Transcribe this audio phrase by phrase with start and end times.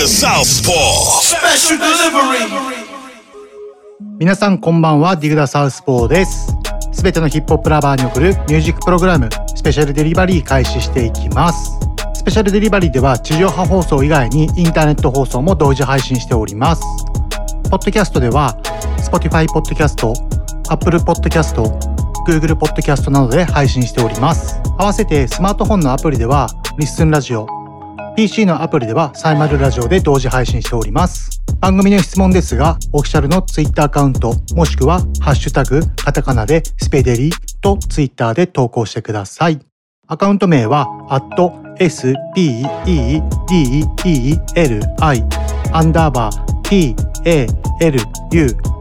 [0.00, 1.20] The Southpaw.
[1.20, 2.48] Special delivery.
[4.18, 6.56] 皆さんこんばんはディグダサウスポーです
[6.90, 11.78] すべてのヒップホップラバーに送るミュージックプログラムスペシャルデリバリー開始していきます
[12.14, 16.82] スペシャルデリバリーでは地上波放送以外にインターネット放送も同時配信しております
[17.70, 18.56] ポッドキャストでは
[18.96, 20.14] Spotify ポッドキャスト
[20.70, 21.64] Apple ポッドキャスト
[22.26, 26.46] Google ポッドキャストなどで配信しております合わせてスマートフォンのアプリでは
[26.78, 27.59] リッスンラジオ
[28.20, 31.40] PC のアプリではサイマルラジオで同時配信しております。
[31.58, 37.30] 番組の質問ですが、オフィシャルの Twitter アカウント、もしくはハッシュタグ、カタカナでスペデリ
[37.62, 39.58] と Twitter で投稿してください。
[40.06, 43.22] アカウント名は、アット speedeli
[45.72, 46.96] アンダーバー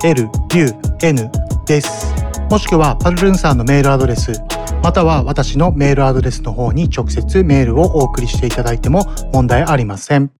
[0.01, 1.29] palulun
[1.65, 2.13] です。
[2.49, 4.33] もしくはパルルンさんのメールアドレス、
[4.81, 10.31] または私のメールアドレスの方に直接メールをお送りしていただいても問題ありません。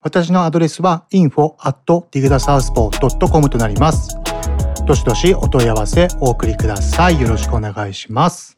[0.00, 4.16] 私のアドレスは info.digdasouthpaw.com となります。
[4.86, 7.20] どしどしお問い合わせお送りください。
[7.20, 8.56] よろしくお願いします。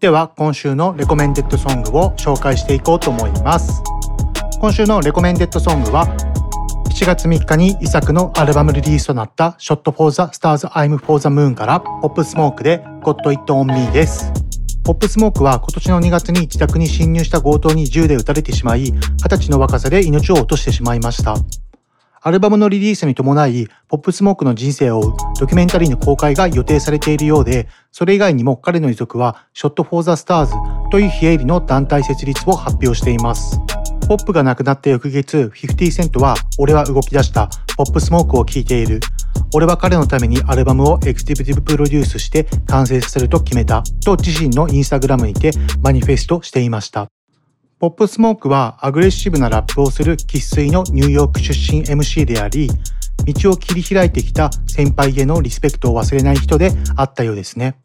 [0.00, 3.82] では今週のレコメンデッドソングを紹介していこうと思います。
[4.60, 6.06] 今週のレコメンデッドソングは
[6.90, 14.43] 7月3日に遺作のアルバムリリースとなった Shot for the Stars I'm for the Moon からポップスモークで Got It On Me です。
[14.84, 21.36] ポップスモークは今年の2月に自宅に侵入した強盗に銃で撃たれてしまい、20歳の若さで命を落としてしまいました。
[22.20, 30.50] アルバムのリリースに伴い、ポップスモークの人生を追うドキュメンタリーの公開が予定されているようで、それ以外にも彼の遺族は Shot for the Stars
[30.90, 33.58] という非営利の団体設立を発表しています。
[34.06, 37.48] ポップが亡くなった翌月、50セントは俺は動き出した、
[37.78, 39.00] ポップスモークを聴いている。
[39.54, 45.52] 俺は彼のためにアルバムをエクティブティブプロデュースして完成させると決めたと自身のインスタグラムにて
[45.82, 47.08] マニフェストしていました。
[47.78, 52.68] ポップスモークはアグレッシブなラップをする生粋のニューヨーク出身 MC であり、
[53.26, 57.76] 道を切り開いてきた先輩へのリスペクトを忘れない人であったようですね。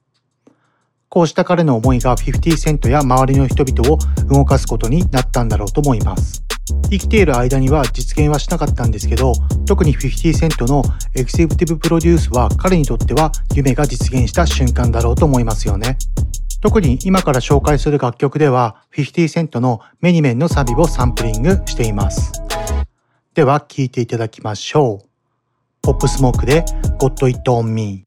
[1.09, 6.48] こうした彼の思いが50セントや周りの人々を動かすことになったんだろうと思います。
[6.89, 9.33] 生きている間には実現はしなかったんですけど、
[9.65, 10.83] 特に50セントの
[11.15, 15.97] エクセクティブプロデュースは彼にとっては夢が実現した瞬間だろうと思いますよね。
[16.61, 22.31] 特に今から紹介する楽曲では50セントのメニメンのサビをサンプリングしています。
[23.33, 25.09] では聴いていただきましょう。
[25.81, 26.65] ポップスモークで
[26.99, 28.03] Got It On Me。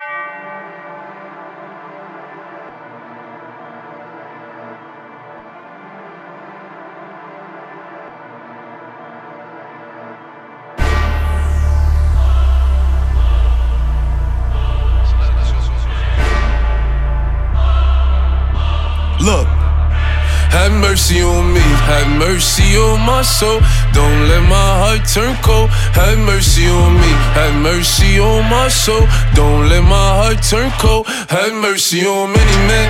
[20.93, 23.61] Mercy on me, have mercy on my soul.
[23.95, 25.71] Don't let my heart turn cold.
[25.97, 29.01] Have mercy on me, have mercy on my soul.
[29.33, 31.07] Don't let my heart turn cold.
[31.33, 32.89] Have mercy on many men,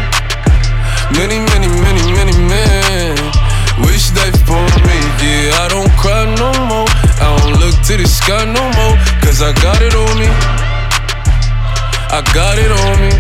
[1.14, 3.14] many, many, many, many men.
[3.86, 6.90] Wish that for me, yeah, I don't cry no more.
[7.22, 10.26] I don't look to the sky no more, cause I got it on me.
[12.10, 13.14] I got it on me.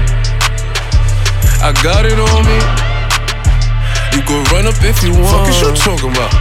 [1.62, 2.81] I got it on me.
[4.12, 5.32] You can run up if you want.
[5.32, 6.32] Fuck is you talking about?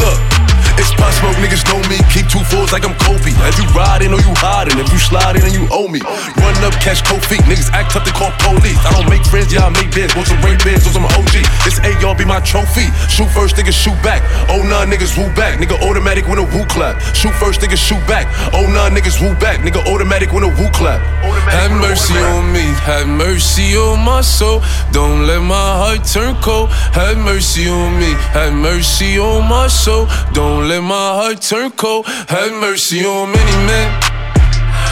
[0.00, 0.47] Look,
[0.78, 1.98] it's pop smoke, niggas know me.
[2.14, 3.34] Keep two fours like I'm Kobe.
[3.34, 6.00] If you riding or you hiding, if you sliding and you owe me.
[6.38, 7.42] Run up, catch cold feet.
[7.50, 8.78] Niggas act tough, they call police.
[8.86, 10.14] I don't make friends, yeah, I make bids.
[10.14, 11.42] Want some rape bids, or some OG.
[11.66, 12.86] This AR be my trophy.
[13.10, 14.22] Shoot first, niggas shoot back.
[14.46, 15.58] Oh, nah, niggas woo back.
[15.58, 17.02] Nigga automatic when a woo clap.
[17.12, 18.30] Shoot first, niggas shoot back.
[18.54, 19.60] Oh, nah, niggas woo back.
[19.60, 21.02] Nigga automatic when a woo clap.
[21.50, 24.62] Have mercy on me, have mercy on my soul.
[24.92, 26.70] Don't let my heart turn cold.
[26.92, 30.06] Have mercy on me, have mercy on my soul.
[30.32, 32.04] Don't let my heart turn cold.
[32.28, 33.88] Have mercy on many men,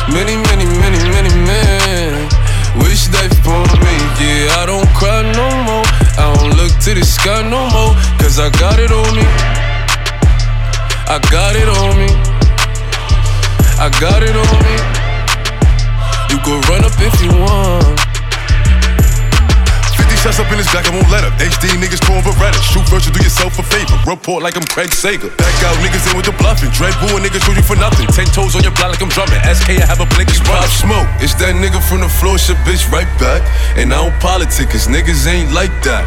[0.09, 2.29] many, many, many, many men.
[2.81, 5.85] Wish that for me, yeah, I don't cry no more.
[6.17, 9.27] I don't look to the sky no more, cause I got it on me.
[11.13, 12.09] I got it on me.
[13.79, 14.77] I got it on me.
[16.33, 18.06] You can run up if you want.
[20.17, 21.33] 50 shots up in his back, I won't let up.
[21.37, 22.57] HD niggas throwing Beretta.
[22.73, 23.97] Shoot virtual, do yourself a favor.
[24.09, 25.29] Report like I'm Craig Sager.
[25.37, 26.71] Back out niggas in with the bluffing.
[26.73, 28.07] Dread boo niggas shoot you for nothing.
[28.09, 29.41] Ten toes on your block like I'm drumming.
[29.45, 31.09] SK, I have a blink, pop smoke.
[31.21, 33.45] It's that nigga from the floor, shit bitch right back.
[33.77, 36.05] And I don't politic, cause niggas ain't like that.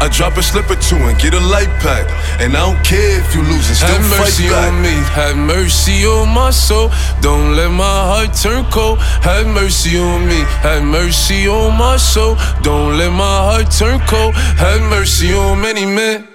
[0.00, 2.04] I drop a slip or two and get a light pack.
[2.40, 4.72] And I don't care if you lose and still Have mercy back.
[4.72, 6.90] on me, have mercy on my soul.
[7.20, 8.98] Don't let my heart turn cold.
[9.22, 12.36] Have mercy on me, have mercy on my soul.
[12.62, 14.34] Don't let my heart turn cold.
[14.34, 16.28] Have mercy on many men.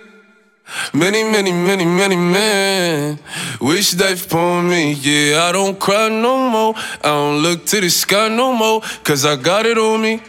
[0.93, 3.19] Many, many, many, many men
[3.59, 4.93] wish death upon me.
[4.93, 6.73] Yeah, I don't cry no more.
[7.03, 8.81] I don't look to the sky no more.
[9.03, 10.21] Cause I got it on me.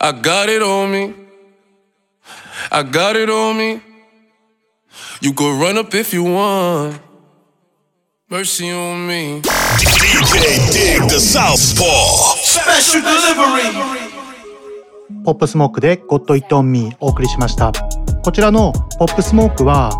[0.00, 1.14] I got it on me.
[2.70, 3.80] I got it on me.
[5.20, 7.00] You could run up if you want.
[8.28, 9.40] Mercy on me.
[9.40, 12.36] DJ Dig the Southpaw.
[12.42, 14.05] Special delivery.
[15.24, 17.72] ポップスモークで God It On Me お送りしました。
[18.22, 19.90] こちらのポップスモークは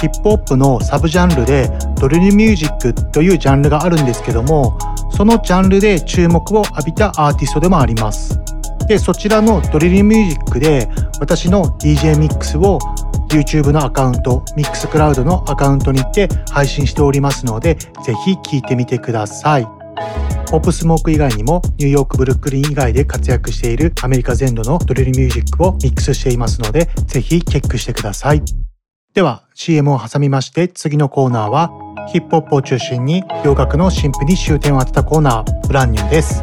[0.00, 1.70] ヒップホップのサブジャンルで
[2.00, 4.78] ドリルミュージックというジャンルがあるんですけども、
[5.10, 8.40] そのジャンルで注目を浴びたアーティストでもあります。
[8.88, 10.88] で、そちらのドリルミュージックで
[11.20, 12.78] 私の DJ ミックスを
[13.28, 19.81] YouTube のアカウント、ミックスクラウドのアカウントにて配信しておりますので、ぜひ聴いてみてください。
[20.50, 28.42] ポップスモーク以外にもニューヨークブルックリン以外で活躍しているアメリカ全土のドリルミュージックをミックスしていますのでぜひチェックしてください。
[29.14, 31.70] では CM を挟みまして次のコーナーは
[32.12, 36.42] ヒップホップを中心に洋楽の新譜に終点を当てたコーナーブランニューです。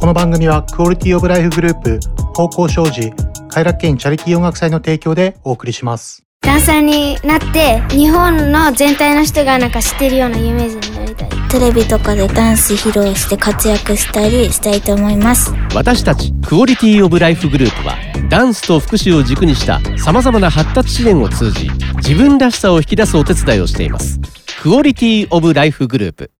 [0.00, 2.00] この番組はクオリティオブライフグループ
[2.34, 3.10] 方向障子
[3.48, 6.29] 快楽園チャリティー音楽祭の提供でお送りします。
[6.42, 11.28] ダンサーになって日本の全体の人がなんか知ってるようなイメージになりたい。
[11.50, 15.52] テレビとかでダンス披露して活躍したりしたいと思います。
[15.74, 17.94] 私たちクオリティオブライフグループは
[18.30, 24.18] ダンスと福祉を軸にしたさまざまな発達支援を通じ自分らしさを引き出すお手伝いをしています。
[24.62, 26.30] クオリティオブライフグループ。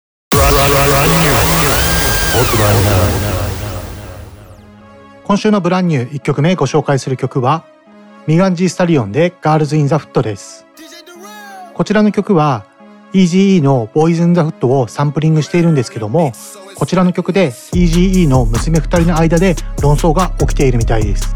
[5.24, 7.64] 今週のブランニュー1曲目ご紹介する曲は
[8.26, 10.66] ミガンジー・スタリオンで Girls in the Foot です。
[11.74, 12.66] こちらの曲は
[13.12, 16.32] EGE の Boys in the Foot をサンプリングしているんですけども
[16.76, 21.34] こちらの曲で EGE の娘2人の間で論争が起きているみたいです。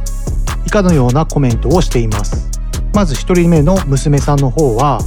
[0.67, 2.51] 以下のようなコメントをしています。
[2.93, 5.01] まず1人目の娘さんの方は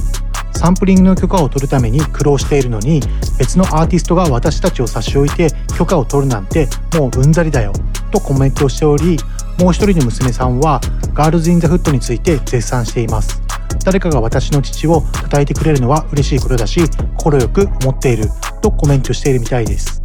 [0.52, 3.00] サンプリングの許可を取るために苦労しているのに
[3.38, 6.66] 別のアーティストが私たちを差し置いて許可を取るなんて
[6.98, 7.72] もううんざりだよ
[8.10, 9.18] とコメントをしており
[9.58, 10.80] もう一人の娘さんは
[11.12, 13.42] Girls in the Hood について絶賛しています。
[13.84, 16.80] 誰かが私の父を讃えてくれるのは嬉しいことだし
[17.16, 18.24] 心よく思っている
[18.60, 20.02] とコメントしているみたいです。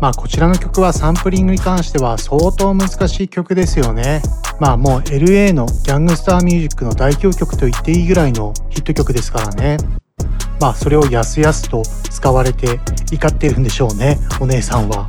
[0.00, 4.22] まあこちらの曲はサンプリングに関しては相当難しい曲ですよね。
[4.60, 9.78] まあもう LA のギャングスターミュージックの代表曲と言っていいぐらいのヒット曲ですからね。
[10.60, 12.78] まあそれをやすやすと使われて
[13.10, 15.08] 怒っているんでしょうねお姉さんは。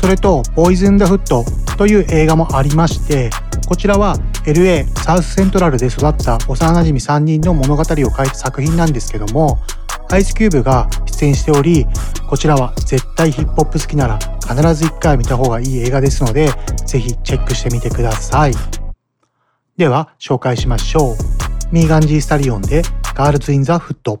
[0.00, 1.44] それと「ボーイズ・ン・ダ・フット」
[1.76, 3.30] という映画もありまして
[3.68, 4.16] こちらは
[4.46, 9.58] LA サウスセントラルで育った幼なじみ3人の物語を書いた作品なんですけども
[10.10, 11.86] アイスキューブが出演しており
[12.26, 16.50] こちらは絶対ヒップホップ好きなら必ず1回見た方がいい映画ですので
[16.86, 18.54] ぜひチェックしてみてください。
[19.76, 21.16] では紹介しましょう。
[21.70, 22.82] ミーガンジー・スタリオンで
[23.14, 24.20] 「ガールズ・イン・ザ・フット」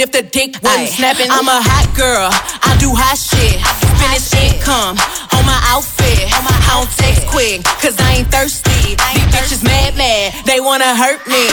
[0.00, 1.28] if the dick wasn't snapping.
[1.28, 3.60] I'm a hot girl, I do hot shit.
[4.00, 4.96] Finish income
[5.36, 6.24] on my outfit.
[6.32, 8.96] I don't text quick, cause I ain't thirsty.
[8.96, 11.44] These bitches mad, mad, they wanna hurt me.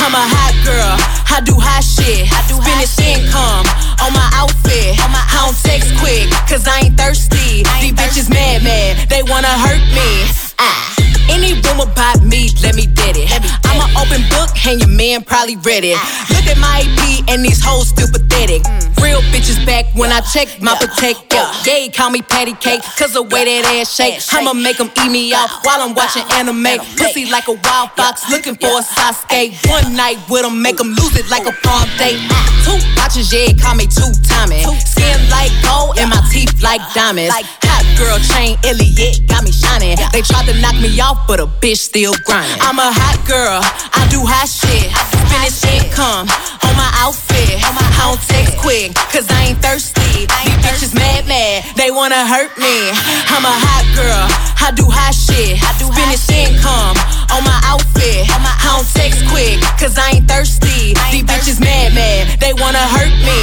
[0.00, 0.96] I'm a hot girl,
[1.28, 2.24] I do hot shit.
[2.32, 3.66] I do Finish income
[4.00, 4.96] on my outfit.
[4.96, 7.64] I don't text quick, cause I ain't thirsty.
[7.80, 10.49] These bitches mad, mad, they wanna hurt me.
[11.28, 13.28] Any rumor about me, let me dead it.
[13.66, 15.98] I'm an open book, and your man probably read it.
[16.30, 18.62] Look at my AP, and these hoes still pathetic.
[19.02, 21.32] Real bitches back when I check my protect.
[21.66, 24.20] Yeah, call me patty cake, cause the way that ass shake.
[24.32, 26.80] I'ma make them eat me out while I'm watching anime.
[26.96, 29.56] Pussy like a wild fox, looking for a Sasuke.
[29.68, 32.20] One night with them, make them lose it like a prom date.
[32.64, 34.64] Two watches, yeah, call me two timing.
[34.84, 37.32] Skin like gold, and my teeth like diamonds.
[37.32, 39.96] Hot girl chain, Elliot got me shining.
[40.12, 42.58] They tried to knock me off, but a bitch still grinding.
[42.60, 44.90] I'm a hot girl, I do hot shit.
[45.30, 46.26] Finish income
[46.66, 47.60] on my outfit.
[47.60, 50.26] I don't text quick, cause I ain't thirsty.
[50.26, 52.90] These bitches mad, mad, they wanna hurt me.
[53.28, 54.24] I'm a hot girl,
[54.60, 55.60] I do hot shit.
[55.60, 56.96] I do Finish income
[57.34, 58.24] on my outfit.
[58.30, 60.92] I don't text quick, cause I ain't thirsty.
[61.10, 63.40] These bitches mad, mad, they wanna hurt me.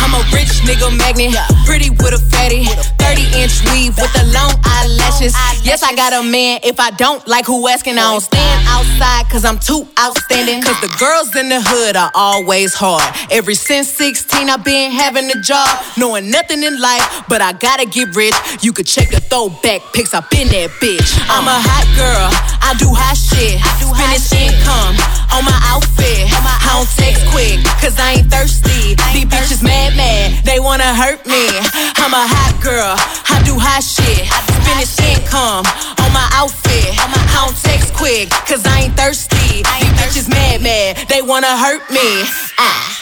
[0.00, 2.64] I'm a rich nigga magnet, pretty with a fatty.
[2.98, 5.36] 30 inch weave with the long eyelashes.
[5.62, 6.60] Yes, I got a man.
[6.64, 10.62] If I don't like who asking, I don't stand outside cause I'm too outstanding.
[10.62, 13.04] Cause the girls in the hood are always hard.
[13.30, 15.68] Ever since 16, I've been having a job,
[15.98, 18.34] knowing nothing in life, but I gotta get rich.
[18.62, 21.12] You could check the throwback pics, I've been that bitch.
[21.28, 22.32] I'm a hot girl,
[22.64, 23.60] I do hot shit.
[23.60, 24.96] I finish income
[25.36, 26.24] on my outfit.
[26.30, 28.96] I don't text quick, cause I ain't thirsty.
[29.12, 31.44] These bitches mad mad, they wanna hurt me.
[32.00, 32.96] I'm a hot girl,
[33.28, 34.24] I do hot shit.
[34.64, 35.68] Finish income
[36.00, 36.93] on my outfit.
[36.98, 39.62] I don't text quick, cause I ain't thirsty.
[39.62, 42.24] These bitches mad, mad, they wanna hurt me.
[42.58, 43.00] Ah.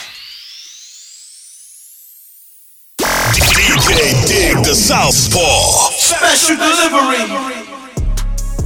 [3.35, 7.73] DJ Dig the Southpaw Special delivery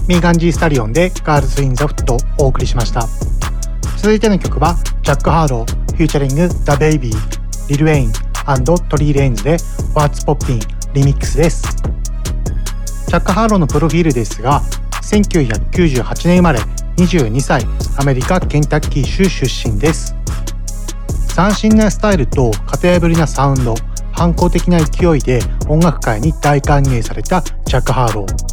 [0.09, 3.09] ミーガン・ザ・スタリオンで Girls in the Hood をお送りしました
[3.97, 8.13] 続いての曲はジャック・ハーロー featuring・ザ・ベイビーリル・ウェイン
[8.89, 9.57] トリー・レインズで
[9.95, 10.61] What's Poppin'
[10.95, 11.63] リミックスです。
[13.09, 14.63] ジャック・ハーローのプロフィールですが、
[15.07, 16.59] 1998年生まれ、
[16.97, 17.65] 22歳、
[17.97, 20.17] アメリカ・ケンタッキー州出身です。
[21.35, 23.75] 斬新なスタイルと型破りなサウンド、
[24.13, 28.47] 反抗的な勢いで音楽界に大歓迎されたチャック・ハーロー。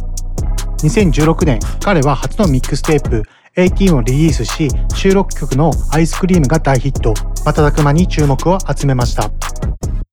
[0.84, 3.24] 2016年、彼は初のミックステープ
[3.56, 9.28] 18をリリースし、収録曲のアイスクリームが大ヒット、瞬く間に注目を集めました。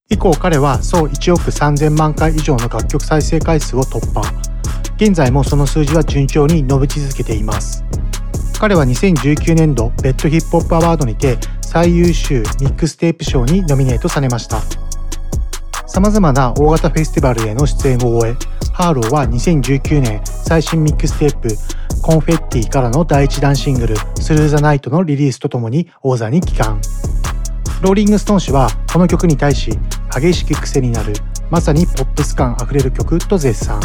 [0.08, 4.22] 以降彼は総1億3000万回以上の楽曲再生回数を突破。
[4.96, 7.84] 現在もその数字は順調に伸び続けています。
[8.58, 14.60] 彼は2019年度 BET ヒップホップアワードにて最優秀ミックステープ賞にノミネートされました。
[15.86, 18.36] 様々な大型フェスティバルへの出演を終え、
[18.72, 21.48] ハーローは2019年最新ミックステープ
[22.02, 26.80] Confetti からの第1弾シングル Thru the Night のリリースとともに王座に帰還。
[27.80, 29.72] ローリングストーン誌はこの曲に対し
[30.14, 31.12] 激しく癖になる
[31.50, 33.80] まさにポップス感あふれる曲と絶賛。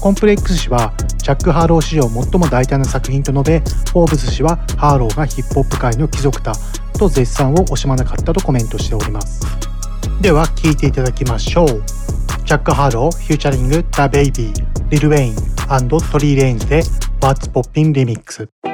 [0.00, 6.52] コンプレックス氏はジャック・ハーロー史上最も大胆な作品と述べ、フォーブス氏はハーローがヒップホップ界の貴族だ
[6.98, 9.40] と絶賛を惜しまなかったとコメントしております。
[10.20, 11.66] では聴いていただきましょう。
[12.44, 15.34] ジャック・ハーロー、フューチャリング、ザ・ベイビー、リル・ウェイン
[15.88, 16.82] トリー・レインズで
[17.20, 18.73] What's Poppin' Remix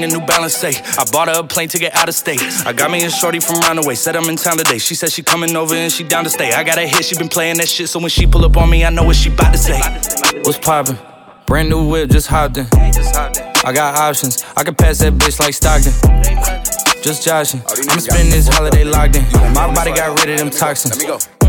[0.00, 0.72] the New Balance say.
[0.98, 2.40] I bought her a plane ticket out of state.
[2.66, 4.78] I got me a shorty from Runaway, said I'm in town today.
[4.78, 6.52] She said she coming over and she down to stay.
[6.52, 8.70] I got a hit, she been playing that shit, so when she pull up on
[8.70, 9.80] me, I know what she bout to say.
[10.42, 10.98] What's poppin'?
[11.46, 12.66] Brand new whip, just hopped in.
[12.72, 15.92] I got options, I can pass that bitch like Stockton.
[17.02, 19.24] Just joshing, I'ma spend this holiday locked in.
[19.54, 21.39] My body got rid of them toxins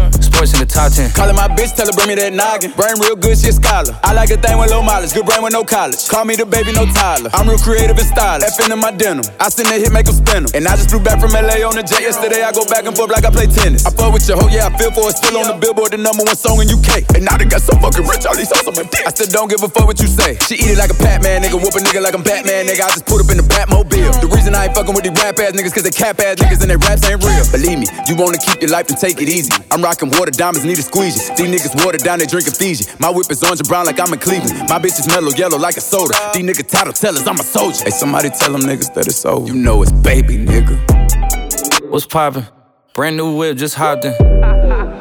[0.50, 1.14] in the top 10.
[1.14, 2.74] Calling my bitch, tell her bring me that noggin.
[2.74, 3.94] Brain real good, she a scholar.
[4.02, 6.10] I like a thing with low mileage, good brain with no college.
[6.10, 7.30] Call me the baby, no Tyler.
[7.38, 8.50] I'm real creative and stylish.
[8.50, 9.22] F in my denim.
[9.38, 10.50] I send that hit, make them spin.
[10.58, 12.42] And I just flew back from LA on the jet yesterday.
[12.42, 13.86] I go back and forth like I play tennis.
[13.86, 15.16] I fuck with your hoe, yeah, I feel for it.
[15.22, 17.06] Still on the billboard, the number one song in UK.
[17.14, 19.06] And now they got so fucking rich, all these hoes on my dick.
[19.06, 20.42] I still don't give a fuck what you say.
[20.50, 21.62] She eat it like a Batman, nigga.
[21.62, 22.82] Whoop a nigga like I'm Batman, nigga.
[22.82, 24.26] I just put up in the Batmobile.
[24.26, 26.66] The reason I ain't fucking with these rap ass niggas, cause they cap ass niggas
[26.66, 27.46] and their raps ain't real.
[27.54, 29.54] Believe me, you wanna keep your life and take it easy.
[29.70, 31.20] I'm rocking water diamonds, need a squeegee.
[31.36, 32.86] These niggas watered down, they drinking Fiji.
[33.00, 34.70] My whip is orange and brown like I'm in Cleveland.
[34.70, 36.14] My bitch is mellow yellow like a soda.
[36.34, 37.84] These niggas title tellers, I'm a soldier.
[37.84, 39.48] Hey, somebody tell them niggas that it's over.
[39.48, 41.90] You know it's baby, nigga.
[41.90, 42.48] What's poppin'?
[42.94, 44.41] Brand new whip, just hopped in.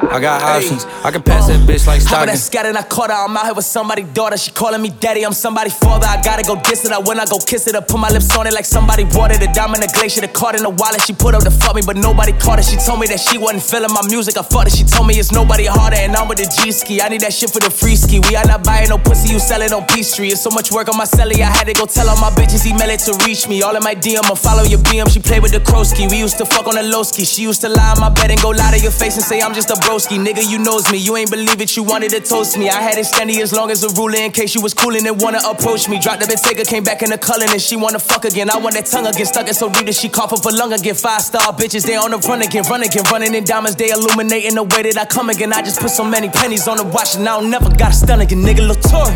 [0.09, 0.85] I got options.
[1.05, 2.27] I can pass that bitch like Stockton.
[2.27, 3.15] that scattered, I caught her.
[3.15, 4.37] I'm out here with somebody's daughter.
[4.37, 5.23] She calling me daddy.
[5.23, 6.07] I'm somebody's father.
[6.07, 6.91] I gotta go diss it.
[6.91, 9.41] I when I go kiss it, I put my lips on it like somebody it.
[9.41, 11.01] A diamond, a glacier, the card in the wallet.
[11.01, 12.65] She put up to fuck me, but nobody caught it.
[12.65, 14.37] She told me that she wasn't feeling my music.
[14.37, 14.73] I fucked it.
[14.73, 17.01] She told me it's nobody harder, and I'm with the G ski.
[17.01, 18.19] I need that shit for the free ski.
[18.19, 20.33] We are not buying no pussy, you sell it on Peachtree.
[20.33, 21.39] It's so much work on my celly.
[21.39, 23.61] I had to go tell all my bitches email it to reach me.
[23.61, 25.11] All in my DM, I follow your BM.
[25.11, 26.09] She played with the Krosky.
[26.09, 27.23] We used to fuck on the low ski.
[27.23, 29.41] She used to lie on my bed and go lie to your face and say
[29.41, 30.17] I'm just a bro broski.
[30.17, 30.97] Nigga, you knows me.
[30.97, 32.69] You ain't believe it, you wanted to toast me.
[32.69, 35.19] I had it standing as long as a ruler in case you was coolin' and
[35.21, 35.99] wanna approach me.
[35.99, 38.49] Dropped the Bentayga, came back in the culling and she wanna fuck again.
[38.49, 40.73] I want that tongue again, stuck it so deep that she cough up a lung
[40.73, 40.95] again.
[40.95, 44.55] Five star bitches, they on the run again, run again, running in diamonds, they illuminating
[44.55, 45.51] the way that I come again.
[45.51, 47.93] I just put so many pennies on the watch and I don't never got a
[47.93, 48.63] stun again, nigga.
[48.67, 49.11] Latour.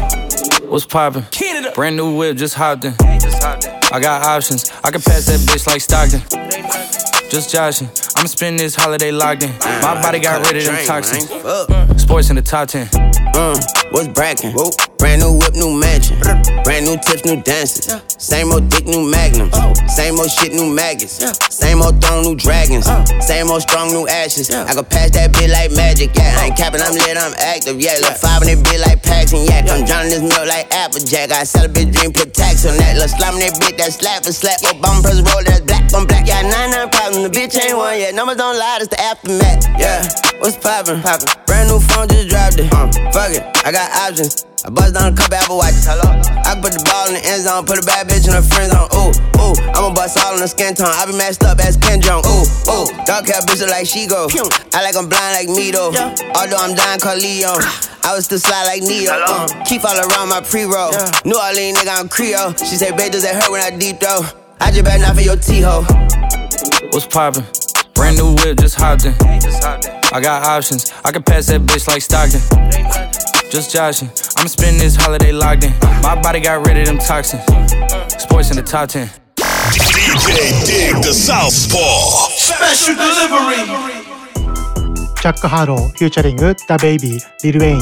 [0.69, 1.25] What's poppin'?
[1.75, 2.95] Brand new whip, just hopped in.
[2.99, 6.21] I got options, I can pass that bitch like Stockton.
[7.29, 9.51] Just joshing, I'ma spend this holiday locked in.
[9.81, 11.29] My body got rid of them toxins.
[12.05, 12.85] Sports in the top 10.
[13.33, 13.57] Uh,
[13.89, 14.53] what's brackin'?
[15.01, 16.21] Brand new whip, new mansion.
[16.61, 17.89] Brand new tips, new dances.
[18.21, 19.57] Same old dick, new magnums.
[19.89, 21.17] Same old shit, new maggots.
[21.49, 22.85] Same old throne, new dragons.
[23.25, 24.53] Same old strong, new ashes.
[24.53, 26.37] I can pass that bit like magic, yeah.
[26.37, 27.97] I ain't capping, I'm lit, I'm active, yeah.
[28.05, 29.65] Look five in that bit like Paxton, yeah.
[29.65, 31.33] I'm drowning this milk like Applejack.
[31.33, 33.01] I sell a dream, put tax on that.
[33.01, 34.61] Look slime that bit, that slap for slap.
[34.77, 36.29] Bum press roll, that's black on black.
[36.29, 38.13] Yeah, nine nine problems, the bitch ain't one yet.
[38.13, 40.05] Numbers don't lie, it's the aftermath, yeah.
[40.39, 41.01] What's poppin'?
[41.01, 41.31] Poppin'.
[41.47, 42.67] Brand new phone, just dropped it.
[42.67, 44.45] Uh, fuck it, I got options.
[44.65, 45.85] I bust down a couple Apple watches.
[45.85, 46.09] Hello.
[46.09, 48.73] I put the ball in the end zone, put a bad bitch in her friend
[48.73, 48.89] zone.
[48.97, 49.53] Ooh, ooh.
[49.77, 50.89] I'ma bust all in the skin tone.
[50.89, 52.25] I be messed up as Ken Jong.
[52.25, 52.89] Ooh, ooh.
[53.05, 54.25] Dark hair bitch like she go.
[54.73, 55.93] I like I'm blind like me though.
[56.33, 57.61] Although I'm dying called Leon.
[58.01, 59.13] I was still slide like Neo.
[59.13, 60.93] Uh, keep all around my pre-roll.
[61.25, 62.53] New Orleans nigga, I'm Creole.
[62.57, 64.25] She say, babe, does that hurt when I deep though?
[64.61, 65.85] I just better not for your T-ho.
[66.89, 67.45] What's poppin'?
[67.95, 69.13] Brand new whip, just hopped in.
[70.13, 72.41] I got options, I can pass that bitch like Stockton.
[73.49, 75.73] Just joshing, I'ma spend this holiday locked in.
[76.03, 77.43] My body got rid of them toxins.
[78.21, 79.09] Sports in the top 10.
[79.71, 82.29] DJ Dig the Southpaw.
[82.29, 84.15] Special delivery.
[85.21, 87.79] ジャック・ハロー、フューチャリング、ダ・ベイビー、リル・ウェイン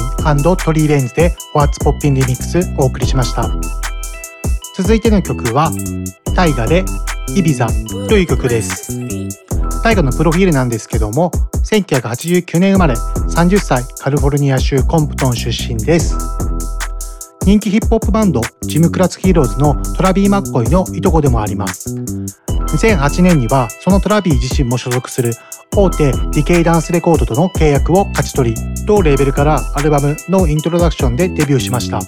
[0.55, 3.50] トリー・レンズで What's Poppin' リミックスお送りしました。
[4.77, 5.70] 続いての曲は、
[6.36, 6.86] タイガで
[7.36, 7.67] イビザ
[8.08, 9.42] という曲です。
[9.84, 11.30] タイガのプロフィールなんですけども、
[11.66, 16.16] 1989年生まれ、30歳、カリフォルニア州コンプトン出身です。
[17.46, 21.94] 人気ヒップホップバンド、ジム・クラス・ヒーローズのトラビー・マッコイのいとこでもあります。
[21.94, 25.34] 2008年には、そのトラビー自身も所属する
[25.75, 32.00] 大手ディケイダンスレコードとの契約を勝ち取り、同レーベルからアルバム No Introduction でデビューしました。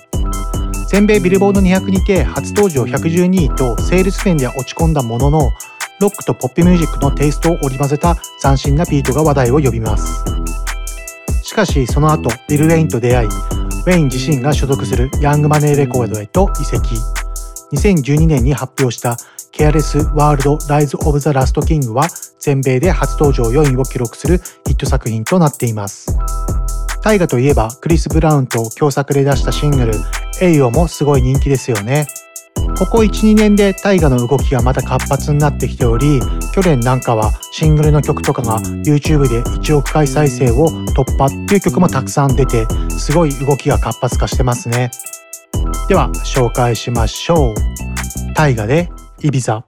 [0.88, 5.52] 全米ビルボード200にて初登場112位とセールス面では落ち込んだものの、
[6.00, 10.24] ロックとポップミュージックのテイストを織り交ぜた斬新なビートが話題を呼びます。
[11.44, 16.96] しかしその後、ビル・ウェインと出会い、ウェイン自身が所属するヤングマネーレコードへと移籍。
[17.72, 19.16] 2012年に発表した
[19.52, 22.08] ケアレス・ワールド・ライズ・オブ・ザ・ラスト・キングは
[22.40, 26.18] 全米で初登場4位を記録するヒット作品となっています。
[27.02, 29.94] 大河といえばクリス・ブラウンと共作で出したシングル
[30.42, 32.08] 「エイオ」もすごい人気ですよね。
[32.78, 36.20] ここ1、2年で大河の動きがまた活発になってきており、
[36.54, 44.92] 去年なんかはシングルの曲とかが YouTube で1億回再生を突破っていう曲もたくさん出て、すごい動きが活発化してますね。
[45.88, 47.56] では、紹介しましょう。
[48.34, 48.90] 大河で
[49.22, 49.64] イビザ。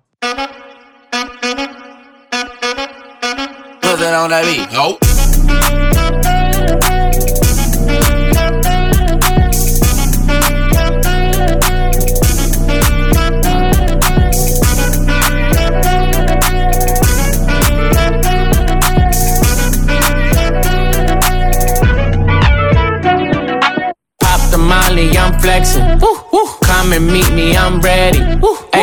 [25.28, 25.84] I'm flexing.
[26.00, 26.48] Woo, woo.
[26.64, 28.20] Come and meet me, I'm ready.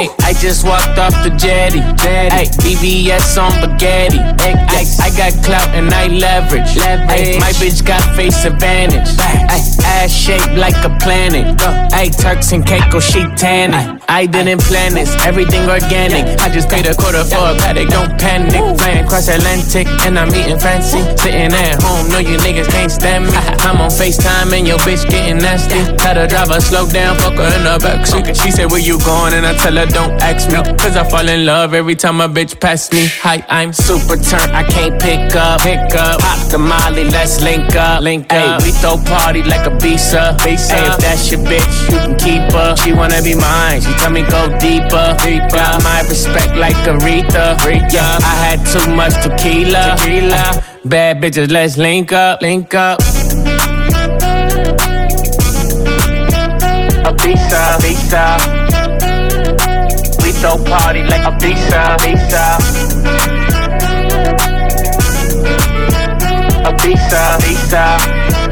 [0.05, 1.81] Hey, I just walked off the jetty.
[1.81, 4.19] Hey, BBS on spaghetti.
[4.19, 6.77] Ay, I got clout and I leverage.
[6.77, 9.09] Ay, my bitch got face advantage.
[9.19, 9.47] Ay,
[9.85, 11.59] ass shaped like a planet.
[11.93, 14.01] Hey, Turks and Caicos, she tanning.
[14.09, 16.39] I didn't plan this, everything organic.
[16.41, 18.61] I just paid a quarter for a paddock, don't panic.
[18.77, 21.01] Flying across Atlantic and I'm eating fancy.
[21.17, 23.33] Sitting at home, no you niggas can't stand me.
[23.65, 25.81] I'm on FaceTime and your bitch getting nasty.
[26.03, 28.37] Had a driver slow down, fuck her in the backseat.
[28.43, 29.33] She said, Where you going?
[29.33, 30.57] And I tell her, Don't ask me.
[30.77, 33.07] Cause I fall in love every time a bitch pass me.
[33.23, 35.61] Hi, I'm super turned, I can't pick up.
[35.61, 38.03] Pick up, pop the molly, let's link up.
[38.03, 38.61] Link up.
[38.61, 40.37] Ay, we throw party like a visa.
[40.43, 40.75] visa.
[40.75, 42.75] Ay, if that's your bitch, you can keep her.
[42.77, 45.17] She wanna be mine, she tell me go deeper.
[45.23, 45.57] deeper.
[45.57, 47.57] Got my respect like Aretha.
[47.63, 48.19] Aretha.
[48.21, 49.97] I had too much tequila.
[49.97, 50.63] tequila.
[50.85, 52.43] Bad bitches, let's link up.
[52.43, 52.99] Link up.
[57.07, 58.64] A visa, visa.
[58.64, 58.64] We
[60.45, 62.59] throw party like a visa, visa.
[66.69, 68.45] A visa, visa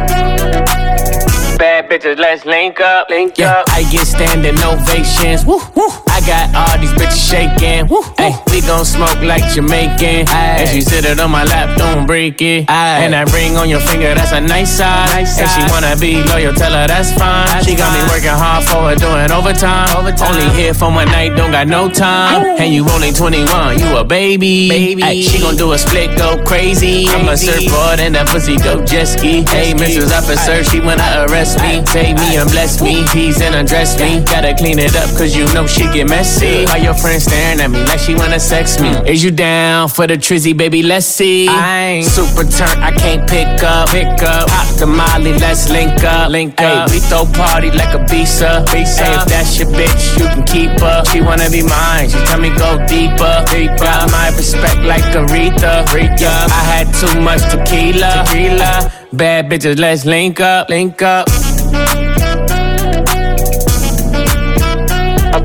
[1.59, 3.67] bad bitches, let's link up, link yeah, up.
[3.69, 5.47] I get standing ovations.
[5.47, 6.02] Woo, woo.
[6.27, 7.91] Got all these bitches shaking.
[8.17, 10.29] Hey, we gon' smoke like Jamaican.
[10.31, 12.71] And she sit it on my lap, don't break it.
[12.71, 15.39] And that ring on your finger, that's a nice size.
[15.39, 17.65] And she wanna be loyal, tell her that's fine.
[17.65, 19.91] She got me working hard for her, doing overtime.
[20.23, 22.57] Only here for my night, don't got no time.
[22.59, 25.03] And you only 21, you a baby.
[25.03, 27.09] Ay, she gon' do a split, go crazy.
[27.09, 29.43] I'm a surfboard and that pussy go jet ski.
[29.43, 30.15] Hey, Mrs.
[30.15, 31.83] Officer, she wanna arrest me.
[31.83, 34.23] Take me and bless me, tease and undress me.
[34.23, 36.67] Gotta clean it up, cause you know she get messy.
[36.67, 38.91] All your friends staring at me like she wanna sex me.
[38.93, 39.09] Mm.
[39.13, 40.83] Is you down for the trizzy, baby?
[40.83, 41.49] Let's see.
[41.49, 43.89] I ain't super turn, I can't pick up.
[43.89, 46.31] Pick up, pop the molly, let's link up.
[46.31, 46.91] Link up.
[46.91, 48.65] we throw party like a visa.
[48.69, 49.05] visa.
[49.05, 50.99] Hey, if that's your bitch, you can keep her.
[51.11, 53.35] She wanna be mine, she tell me go deeper.
[53.51, 53.89] deeper.
[53.89, 55.73] Got my respect like Aretha.
[55.91, 56.33] Aretha.
[56.61, 58.25] I had too much tequila.
[58.27, 58.93] tequila.
[59.13, 60.69] Bad bitches, let's link up.
[60.69, 61.29] Link up.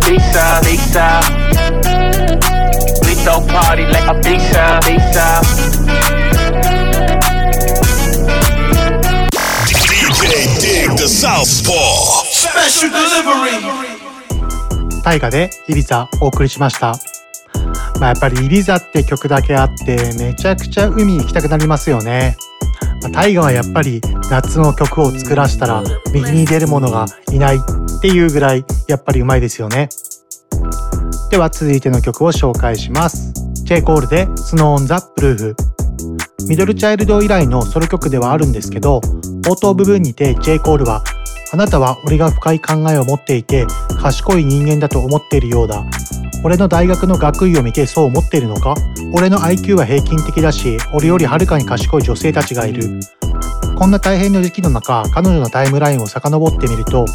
[0.07, 1.19] A pizza, pizza.
[3.05, 5.41] We throw party like a pizza, pizza.
[9.67, 13.59] DJ Dig the Southpaw Special delivery
[15.03, 16.93] 大河でイビザお送りしました。
[17.99, 22.37] まあ、やっぱりイビザって曲だけあってめちゃくちゃ海行きたくなりますよね。
[23.01, 25.83] まあ、タイガはやっぱり夏の曲を作らせたら
[26.13, 29.89] 右に出る者がいないっていうぐらいやっぱりうまいですよね。
[31.29, 33.33] では続いての曲を紹介します。
[33.63, 33.81] J.
[33.81, 35.55] コールで Snow on the Proof。
[36.47, 39.01] ミドルチャイルド以来のソロ曲ではあるんですけど、
[39.41, 40.59] 冒頭部分にて J.
[40.59, 41.03] コールは
[41.53, 43.65] あなたは俺が深い考えを持っていて
[44.01, 45.83] 賢い人間だと思っているようだ。
[46.43, 48.75] 俺の大学の学位を見てそう思っているのか？
[49.13, 52.99] 俺の IQ は平均的だし、俺よりはるかに賢い女性たちがいる。
[53.77, 57.05] こんな大変な時期の中、彼女のタイムラインを遡ってみると、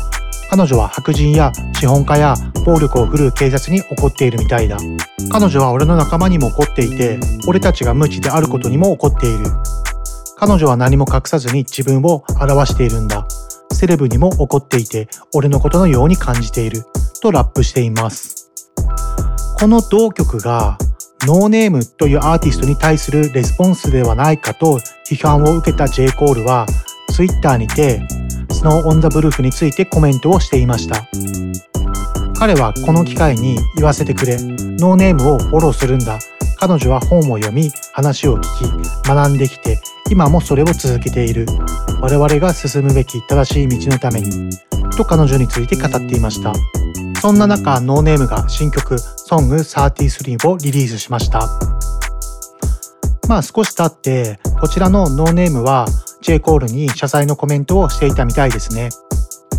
[0.51, 2.35] 彼女は白人や資本家や
[2.67, 4.77] 暴力を振るう警察に怒っているみたいだ。
[5.31, 9.47] 彼女は俺の仲間にも怒っていて、俺たちが無知であることにも怒っている。
[10.37, 13.27] 彼女は何も隠さずに自分を表しているんだ。
[13.73, 16.85] セレブにも怒っていて、俺のことのように感じている。
[17.23, 18.42] とラップしています。
[19.63, 20.77] この同曲が
[21.21, 26.11] ノーネームというアーティストに対するレスポンスではないかと批判を受けた J.
[26.11, 26.67] コールは
[27.15, 28.01] Twitter にて
[28.49, 31.09] Snow on the Roof についてコメントをしていました。
[32.41, 36.19] 彼はこの機会に言わせてくれ、ノーネームをフォローするんだ。
[36.59, 39.79] 彼女は本を読み、話を聞き、学んできて、
[40.11, 41.47] 今もそれを続けている。
[42.01, 44.51] 我々が進むべき正しい道のために。
[44.97, 46.53] と彼女について語っていました。
[47.23, 51.49] そんな中、ノーネームが新曲 Song33 をリリースしました。
[53.29, 55.87] まあ少し経って、こちらのノーネームは
[56.21, 58.89] J コールに謝罪のコメントをしていたみたいですね。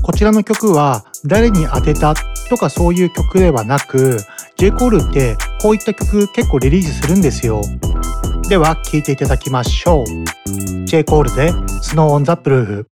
[0.01, 2.15] こちらの曲は誰に当てた
[2.49, 4.17] とかそういう曲ではなく
[4.57, 7.61] J コールってこういった曲結構リリースするんですよ。
[8.49, 10.05] では聴いていただきましょう。
[10.83, 12.87] J コールで Snow on the Proof。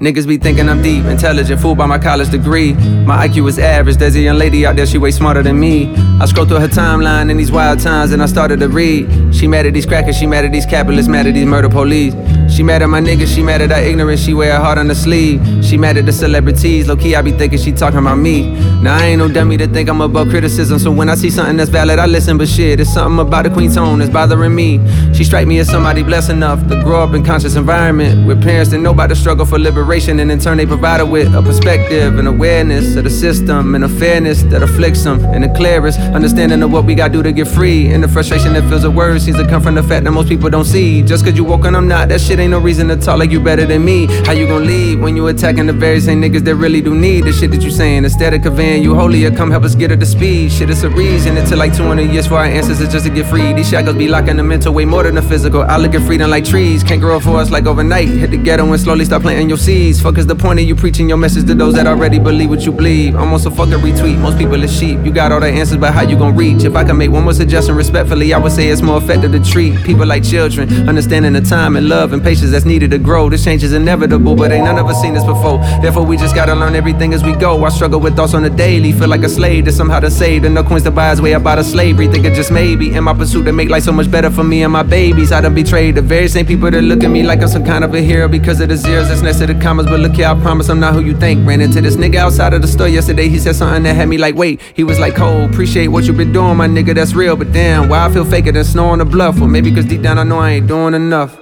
[0.00, 2.72] Niggas be thinking I'm deep, intelligent, fooled by my college degree.
[2.72, 5.94] My IQ is average, there's a young lady out there, she way smarter than me.
[6.18, 9.34] I scroll through her timeline in these wild times and I started to read.
[9.34, 12.14] She mad at these crackers, she mad at these capitalists, mad at these murder police.
[12.50, 14.88] She mad at my niggas, she mad at our ignorance, she wear her heart on
[14.88, 15.40] the sleeve.
[15.64, 18.50] She mad at the celebrities, low key I be thinking she talking about me.
[18.82, 21.56] Now I ain't no dummy to think I'm above criticism, so when I see something
[21.56, 22.36] that's valid, I listen.
[22.38, 24.80] But shit, it's something about the queen tone that's bothering me.
[25.14, 28.70] She strike me as somebody blessed enough to grow up in conscious environment with parents
[28.70, 31.42] that know about the struggle for liberation, and in turn they provide her with a
[31.42, 36.00] perspective and awareness of the system and a fairness that afflicts them, and the clearest
[36.00, 38.90] understanding of what we gotta do to get free, and the frustration that fills the
[38.90, 41.02] words seems to come from the fact that most people don't see.
[41.02, 43.30] Just cause you woke and I'm not, that shit ain't no reason to talk like
[43.30, 44.06] you better than me.
[44.24, 47.24] How you gonna lead when you attacking the very same niggas that really do need
[47.24, 49.90] the shit that you saying instead of conveying you holier, uh, come help us get
[49.90, 50.50] her to speed.
[50.50, 51.36] Shit, it's a reason.
[51.36, 53.52] It took like 200 years for our ancestors just to get free.
[53.52, 55.62] These shackles be locking the mental way more than the physical.
[55.62, 56.82] I look at freedom like trees.
[56.82, 58.08] Can't grow for us like overnight.
[58.08, 60.00] Hit the ghetto and slowly start planting your seeds.
[60.00, 62.62] Fuck is the point of you preaching your message to those that already believe what
[62.64, 63.14] you believe.
[63.16, 64.18] Almost a fucking retweet.
[64.18, 64.98] Most people is sheep.
[65.04, 66.64] You got all the answers, but how you gonna reach?
[66.64, 69.40] If I can make one more suggestion respectfully, I would say it's more effective to
[69.40, 70.88] treat people like children.
[70.88, 73.28] Understanding the time and love and patience that's needed to grow.
[73.28, 75.58] This change is inevitable, but ain't none of us seen this before.
[75.82, 77.64] Therefore, we just gotta learn everything as we go.
[77.64, 80.44] I struggle with thoughts on the daily, feel like a slave to somehow to save.
[80.44, 82.06] And no coins to buy his way out of slavery.
[82.06, 84.62] Think it just maybe in my pursuit to make life so much better for me
[84.62, 85.32] and my babies.
[85.32, 87.82] I done betrayed the very same people that look at me like I'm some kind
[87.82, 89.86] of a hero because of the zeros that's next to the commas.
[89.86, 91.44] But look here, I promise I'm not who you think.
[91.44, 93.28] Ran into this nigga outside of the store yesterday.
[93.28, 94.60] He said something that had me like, wait.
[94.74, 95.50] He was like, cold.
[95.50, 96.94] appreciate what you been doing, my nigga.
[96.94, 97.34] That's real.
[97.34, 99.40] But damn, why I feel faker than snow on the bluff?
[99.40, 101.36] Or maybe cause deep down I know I ain't doing enough.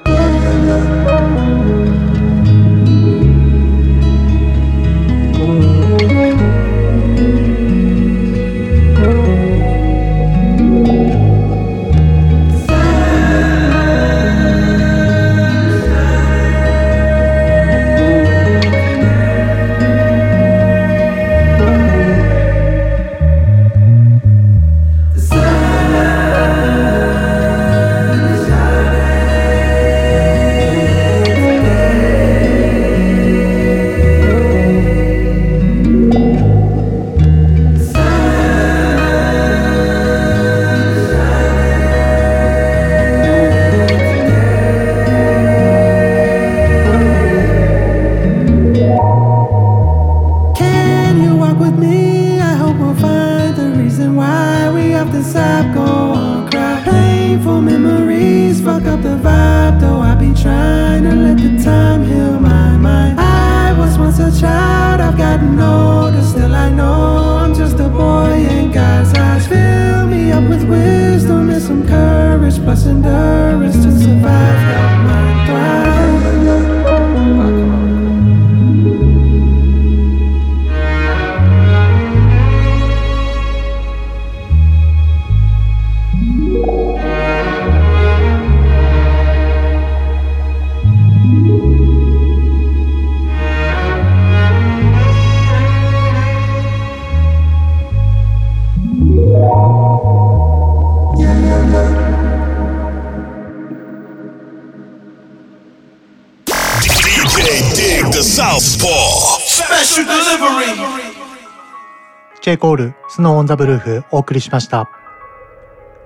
[112.48, 112.56] J.
[112.56, 114.88] コール、 Snow on tha Bluff お送りしました。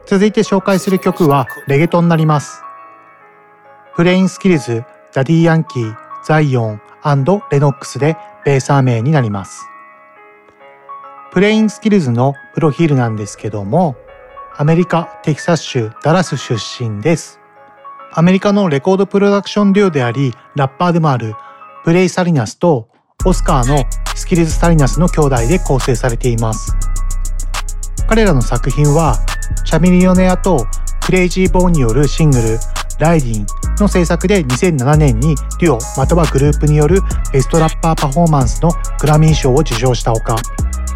[0.06, 2.64] 続いて紹介する曲はレゲトンになります。
[3.94, 6.80] プレインスキルズ、ダディヤンキー、ザイオン
[7.52, 9.68] レノックスで Bésame になります。
[11.30, 13.94] プレインスキルズのプロフィールなんですけども、
[14.56, 17.38] アメリカ・テキサス州ダラス出身です。
[18.12, 21.36] アメリカのレコードプロダクションデュオであり、ラッパーでもある
[21.84, 22.88] プレイ・サリナスと
[23.24, 26.76] オスカーのスキルズ・サリナスの兄弟で構成されています。
[28.08, 29.18] 彼らの作品は、
[29.64, 30.66] チャミリオネアと
[31.04, 32.58] クレイジー・ボーンによるシングル、
[32.98, 33.46] ライディン
[33.80, 37.00] の制作で2007年にデュオまたはグループによる
[37.32, 40.36] ベストラッパーパフォーマンスのグラミー賞を受賞したほか、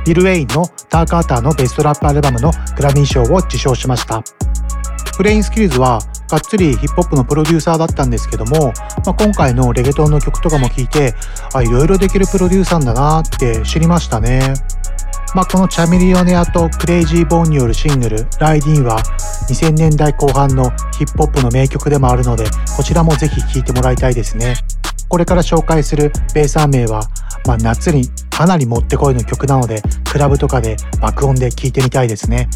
[0.04, 4.22] ビル・ウェインのターカーターのベストラップアルバムのグラミー賞を受賞しました。
[5.16, 8.72] プレインスキルズはがっつりヒップホップのプロデューサーだったんですけども、
[9.04, 11.14] まあ、今回のレゲトンの曲とかも聴いて
[11.54, 14.54] あいろいろできるプロデューサーだなって知りましたね。
[15.34, 19.02] まあ、このチャミリオネアとクレイジーボーンによるシングル「ライディーン」は
[19.50, 24.54] 2000年代後半のヒップホップの名曲でもあるのでこちらもぜひ聴いてもらいたいですね。
[25.08, 27.02] これから紹介するベーサー名は、
[27.46, 32.48] まあ、夏にかなりもってこいの曲なのでクラブとかで爆音で聴いてみたいですね。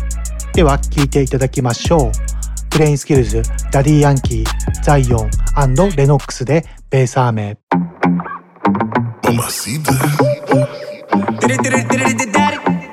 [0.52, 2.39] では聴いていただきましょう。
[2.70, 5.30] プレインスキルズ、ダディヤンキー、ザイオン
[5.96, 7.58] レノックスで Bésame。
[9.30, 9.92] Mamacita.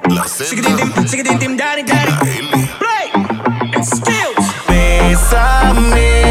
[0.10, 0.26] La
[4.68, 6.27] Bésame,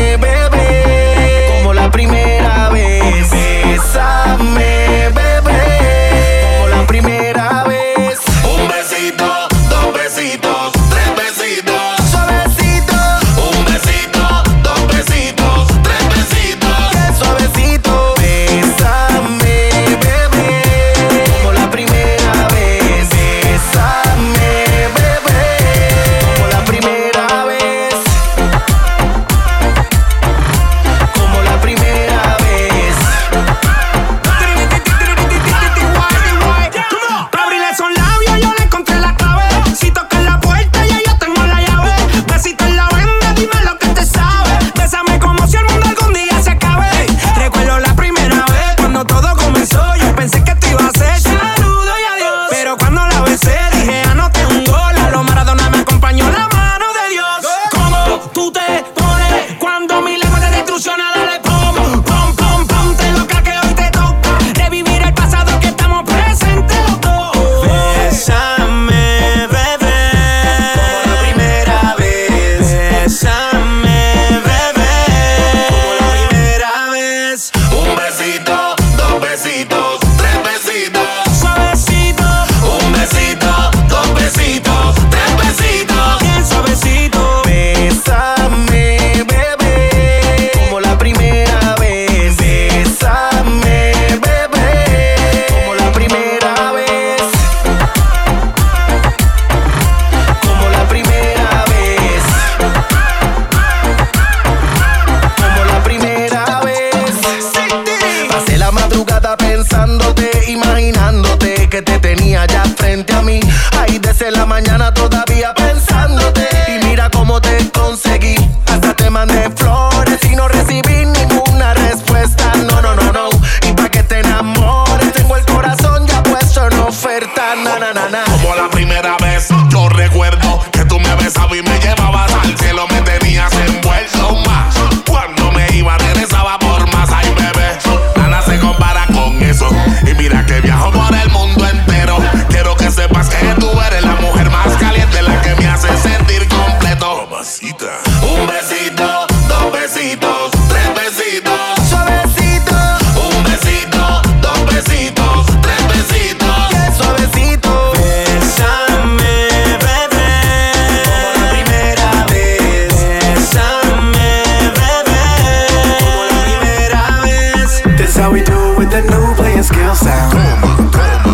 [168.86, 170.32] with the new playing skill sound.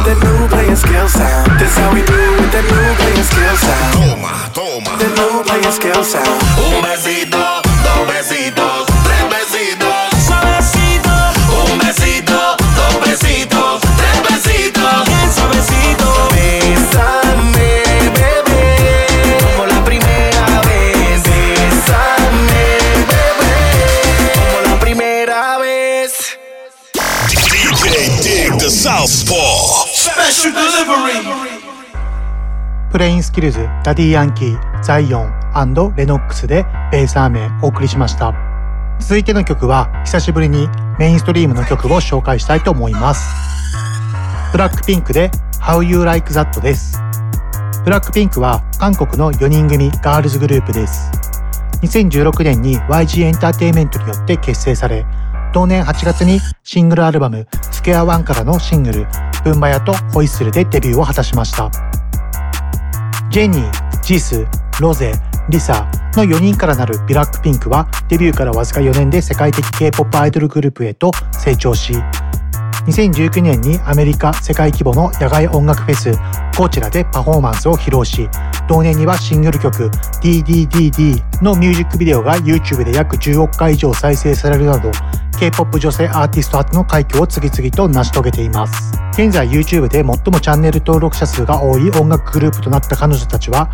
[0.04, 1.60] The new playing skill sound.
[1.60, 3.92] This how we do it with the new playing skill sound.
[3.94, 4.98] Toma, toma.
[4.98, 6.42] The new playing skill sound.
[6.58, 7.61] Un besito,
[33.02, 38.32] プレインスキルズ、ダディヤンキー、ザイオンレノックスで Bésame お送りしました。
[39.00, 40.68] 続いての曲は久しぶりに
[41.00, 43.28] メインストリームの曲を紹介したいと思います。
[44.52, 46.96] ブラックピンクで How You Like That です。
[47.82, 51.10] ブラックピンクは韓国の4人組ガールズグループです。
[51.82, 55.04] 2016年に YG エンターテイメントによって結成され、
[55.52, 59.08] 同年8月にシングルアルバム Square One からのシングル
[59.42, 61.68] Boombayah とホイッスルでデビューを果たしました。
[63.32, 64.46] ジェニー、ジス、
[64.78, 65.14] ロゼ、
[65.48, 71.94] リサの4人からなるブラックピンクはデビューからわずか4年で世界的 K-POP アイドルグループへと成長し、
[72.84, 76.12] 2019年にアメリカ世界規模の野外音楽フェス
[76.54, 78.28] コーチェラでパフォーマンスを披露し、
[78.68, 79.88] 同年にはシングル曲
[80.20, 84.90] DDDD のミュージックビデオが YouTube で約10億回以上再生されるなど
[85.38, 88.92] K-POP 女性アーティスト初の快挙を次々と成し遂げています。
[89.14, 93.68] 現在 YouTube で最もチャンネル登録者数が多い音楽グループとなった彼女たちは、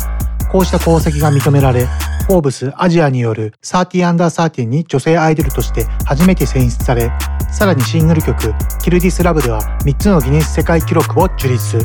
[0.51, 1.85] こうした功績が認められ、
[2.25, 7.11] フォーブスアジアによる30 under 30に女性アイドルとして初めて選出され、
[7.51, 8.49] さらにシングル曲
[8.81, 11.77] Kill This Love では3つのギネス世界記録を樹立。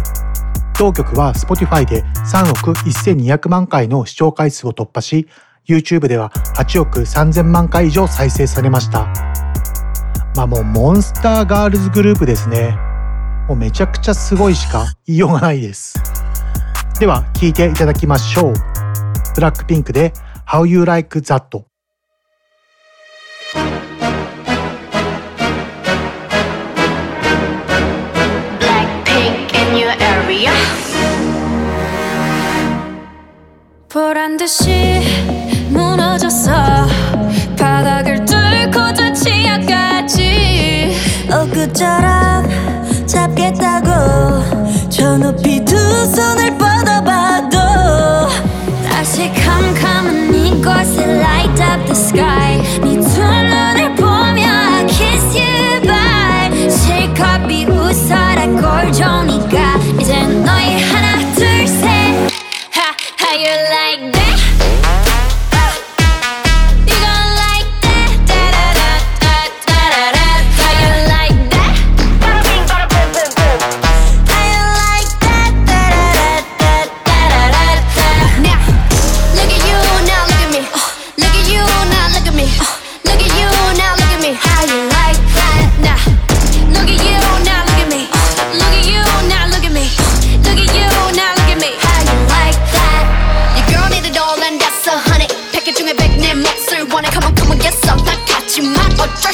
[0.79, 5.29] 同曲は Spotify で3億1200万回の視聴回数を突破し、
[5.68, 9.08] YouTube では8億3000万回以上再生されました。
[10.36, 12.78] まあもうモンスターガールズグループですね。
[13.48, 15.96] もうめちゃくちゃすごいしか言いようがないです。
[17.00, 18.54] では聴いていただきましょう。
[19.36, 20.14] ブラックピンクで
[20.48, 21.64] How You Like That。
[28.60, 30.52] Blackpink in your area.
[33.90, 35.43] 보란 듯이
[35.75, 36.87] 무너졌어.
[37.59, 40.97] 바닥을 뚫고 저 치아까지
[41.31, 42.49] 엊그처럼
[43.07, 47.59] 잡겠다고 저 높이 두 손을 뻗어봐도
[48.89, 52.63] 다시 캄캄한 이곳에 light up the sky.
[52.81, 56.71] 네두 눈을 보며 I kiss you bye.
[56.71, 61.85] 실컷 비웃어라 꼴 좋으니까 이제 너희 하나 둘셋.
[63.21, 64.34] How you like that?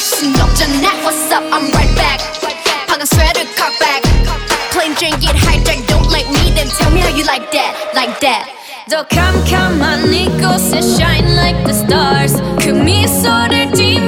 [0.00, 0.88] 순 없잖아.
[1.04, 1.44] What's up?
[1.52, 2.20] I'm right back.
[2.86, 4.02] 방금 sweater cock back.
[4.72, 5.86] Plain Jane get hijacked.
[5.86, 8.48] Don't like me, then tell me how you like that, like that.
[8.88, 13.98] 더 캄캄한 이곳에 shine like the stars 그 미소를 띠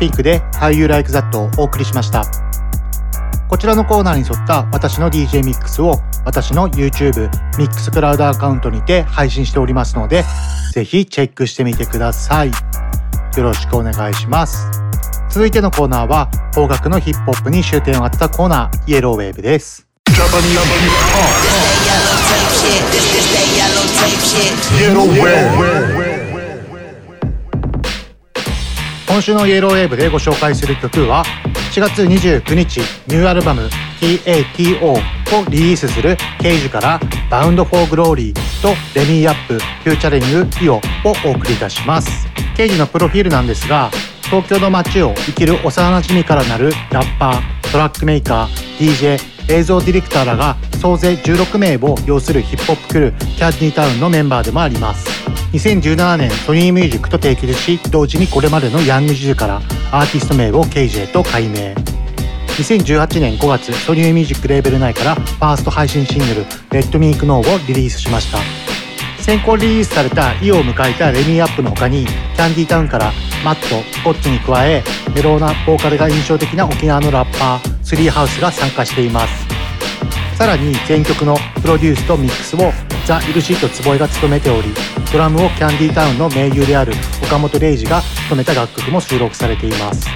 [0.00, 2.24] ピンクで How You Like That をお送りしました。
[3.48, 7.28] こちらのコーナーに沿った私の DJ ミックスを私の YouTube
[7.58, 10.24] ミックスクラウドアカウントにて配信しておりますので、
[10.72, 12.48] ぜひチェックしてみてください。
[12.48, 12.54] よ
[13.42, 14.70] ろしくお願いします。
[15.28, 19.86] 続いてのコーナーは邦楽のヒップホップに終点を当てたコーナーイエローウェーブです。
[24.78, 25.99] Yellow Wave.
[29.10, 31.24] 今週のイエローウェーブでご紹介する曲は
[31.74, 33.68] 4月29日ニューアルバム
[34.00, 34.98] TATO を
[35.50, 40.80] リリースする KEIJU から Bound for Glory と Remy Up featuring IO を
[41.26, 42.28] お送りいたします。
[42.56, 43.90] KEIJU のプロフィールなんですが
[44.22, 49.18] 東京の街を生きる幼馴染からなるラッパートラックメーカー DJ
[49.48, 55.08] 映像ディレクターらが総勢16名を擁するヒップホップクルーキャンディタウンのメンバーでもあります。
[55.52, 59.56] 2017年ソニーミュージックと提携し同時にこれまでのヤングジュから
[59.90, 61.74] アーティスト名を KJ と改名。
[62.58, 68.38] 2018年5月ソニーミュージックレーベル内からファースト配信シングル「レッドミークノーをリリースしました。
[69.30, 73.12] 先行リリースされたイオを迎えたレミーアップの他にキャンディータウンから
[73.44, 74.82] マット、コッツに加え
[75.14, 79.46] メローなボーカルが印象的な沖縄のラッパースリーハウスが参加しています。
[80.36, 82.72] さらに全曲のプロデュースとミックスを
[83.06, 84.74] The Illicit Tsuboi が務めており
[85.12, 90.08] ドラムを KANDYTOWN の盟友である岡本玲二が務めた楽曲も収録されています。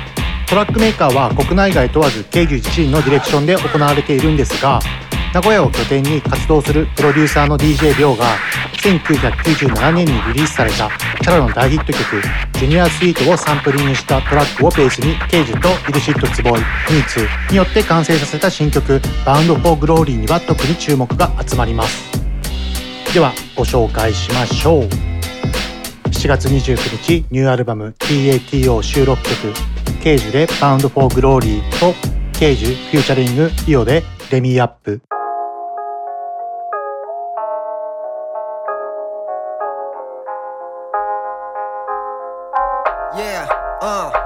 [0.48, 4.80] トラックメーカーは国内外問わず KEIJU 自身のディレクションで行われているんですが
[5.34, 8.24] 名古屋を拠点に活動するプロデューサーの DJ ビョウが
[8.80, 10.88] 1997年にリリースされた
[11.22, 22.12] Chara の大ヒット曲「Junior Sweet をサンプリングしたトラックをベースに KEIJU と Illicit Tsuboi、Neetz によって完成させた新曲「Bound for Glory」には特に注目が集まります。
[23.12, 24.88] ではご紹介しましょう。
[26.10, 35.13] 7月29日ニューアルバム TATO 収録曲「KEIJU で Bound for Glory と「KEIJU featuring IO で Remy Up」
[43.84, 44.24] うん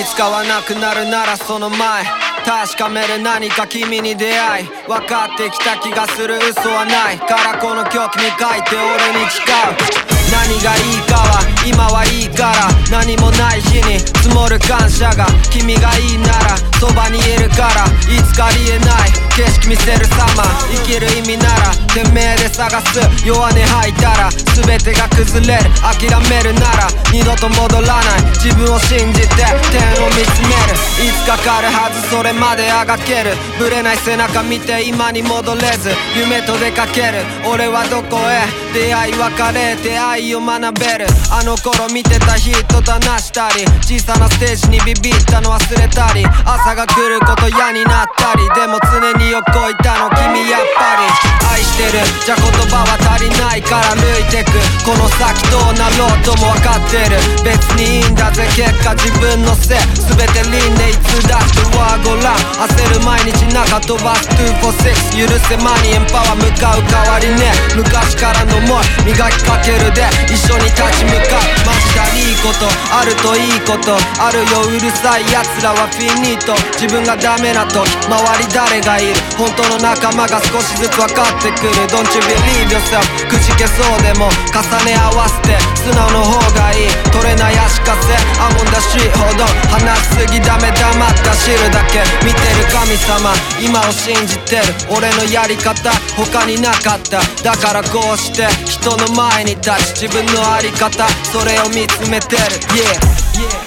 [0.00, 2.04] いつかはなくなるならその前。
[2.44, 4.66] 確かめる何か君に出会い。
[4.86, 7.18] 分かってきた気がする嘘はない。
[7.18, 10.00] からこの曲に書いて俺に誓う。
[10.30, 20.42] 何がいいかは今はいいから何もない日に積もる感謝が君がいいならそばにいるからいつかありえない景色見せる様。
[20.68, 23.00] 生きる意味ならてめえで探す。
[23.24, 25.70] 弱音吐いたら全てが崩れる。
[25.80, 28.22] 諦めるなら二度と戻らない。
[28.36, 30.74] 自分を信じて天を見つめる。
[31.04, 33.36] いつかかるはずそれまであがける。
[33.58, 35.90] ぶれない背中見て今に戻れず。
[36.16, 37.24] 夢と出かける。
[37.46, 38.48] 俺はどこへ？
[38.74, 41.06] 出会い別れ出会いを学べる。
[41.30, 51.40] あのの頃見てた人と話したり小さなステージにビビったの忘れたり朝が来ること嫌になったりでも常に横いたの君やっぱり。
[51.50, 51.98] 愛してる。
[52.24, 54.54] じゃ言葉は足りないから歩いてく。
[54.86, 57.18] この先どうなろうとも分かってる。
[57.42, 58.46] 別にいいんだぜ。
[58.54, 59.78] 結果自分のせい。
[60.06, 62.30] 全て輪廻いつだってはご覧
[62.70, 64.28] 焦る毎日中飛ばす。
[64.38, 67.52] 246許せマニエンパワー向かう代わりね。
[67.74, 69.10] 昔からの思い。
[69.10, 70.06] 磨きかけるで。
[70.30, 71.39] 一緒に立ち向かう。
[71.66, 73.96] マジだいいことあるといいこと。
[74.20, 76.52] あるようるさい奴らはフィニート。
[76.76, 79.14] 自分がダメな時周り誰がいる？
[79.36, 81.72] 本当の仲間が少しずつ分かってくる。
[81.88, 86.92] Don't you believe yourself くじけそうでも重ね合わせて素直の方がいい。
[87.12, 92.04] 取れない足かせアモンダシーほど話しすぎダメ黙った知るだけ。
[92.24, 94.74] 見てる神様今を信じてる。
[94.90, 97.20] 俺のやり方他になかった。
[97.42, 102.41] だからこうして人の前に立ち自分のあり方それを見つめてる
[102.73, 103.65] Yeah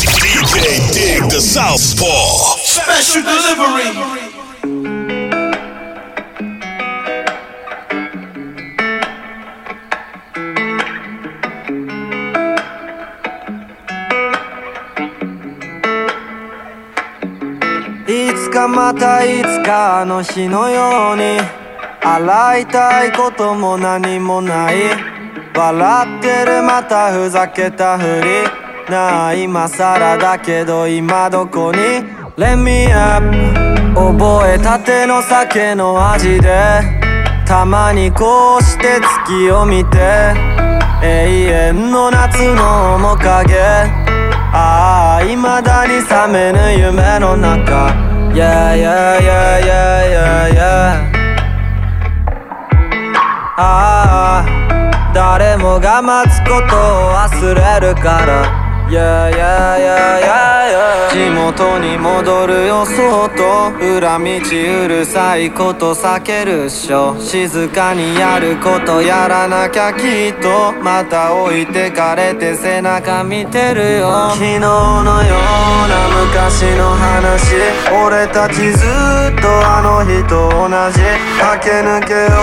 [0.00, 4.15] DJ Dig the Southpaw Special delivery.
[18.97, 21.39] たいつかあの日のように
[22.03, 24.75] 洗いたいことも何もない。
[25.55, 28.91] 笑ってるまたふざけたふり。
[28.91, 31.79] なあ今更だけど今どこに
[32.37, 33.25] ？Let me up
[33.95, 36.81] 覚えたての酒の味で
[37.45, 40.57] たまにこうして月を見て。
[40.99, 43.55] 永遠の夏の面影。
[44.51, 48.06] ああ未だに覚めぬ夢の中。
[48.37, 51.09] Yeah yeah yeah yeah yeah yeah
[53.57, 67.19] ああ誰もが待つことを忘れるから Yeah, yeah, yeah, yeah, yeah 地元に戻るよそうと裏道うるさいこと避けるっしょ。
[67.19, 70.71] 静かにやることやらなきゃきっと。
[70.81, 74.29] また置いてかれて背中見てるよ。
[74.31, 77.55] 昨日のような昔の話。
[78.05, 81.01] 俺たちずっとあの日と同じ。
[81.41, 82.37] 駆け抜けよ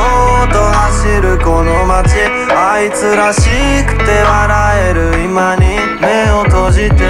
[0.44, 2.10] うと走るこの街。
[2.54, 3.48] あいつらし
[3.86, 5.73] くて笑える今に。
[6.04, 7.04] 目を閉じて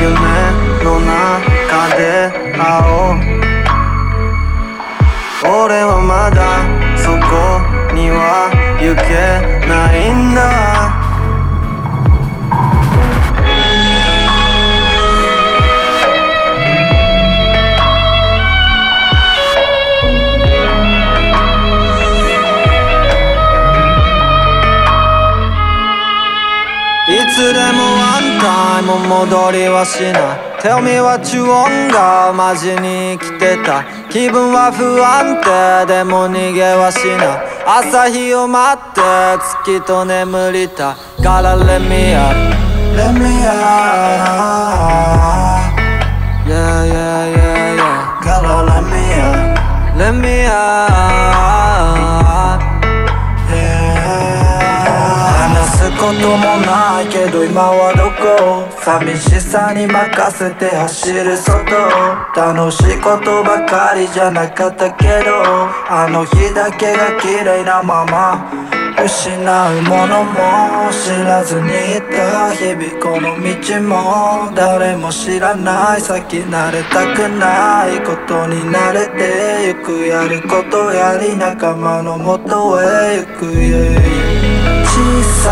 [0.00, 0.10] 夢
[0.82, 3.20] の中で会おう。
[5.42, 6.40] 俺はまだ
[6.96, 7.16] そこ
[7.94, 9.08] には行け
[9.68, 10.69] ないんだ。
[28.96, 39.00] ンタイム戻りはしない Tell me what you want がマジに来てた気分は不安定でも逃げはしない朝日を待って
[39.62, 42.34] 月と眠りたから Let me up
[42.96, 43.70] Let me up
[46.46, 51.49] Yeah yeah yeah yeah Gotta let me up Let me up
[56.10, 58.66] こともないけど今はどこ？
[58.82, 61.54] 寂しさに任せて走る外。
[62.34, 65.38] 楽しいことばかりじゃなかったけど
[65.88, 68.50] あの日だけが綺麗なまま。
[68.98, 76.00] 失うものも知らずにいた日々この道も誰も知らない。
[76.00, 80.06] 先慣れたくないことに慣れてゆく。
[80.08, 84.39] やることやり仲間のもとへ行く、y e
[85.22, 85.48] さ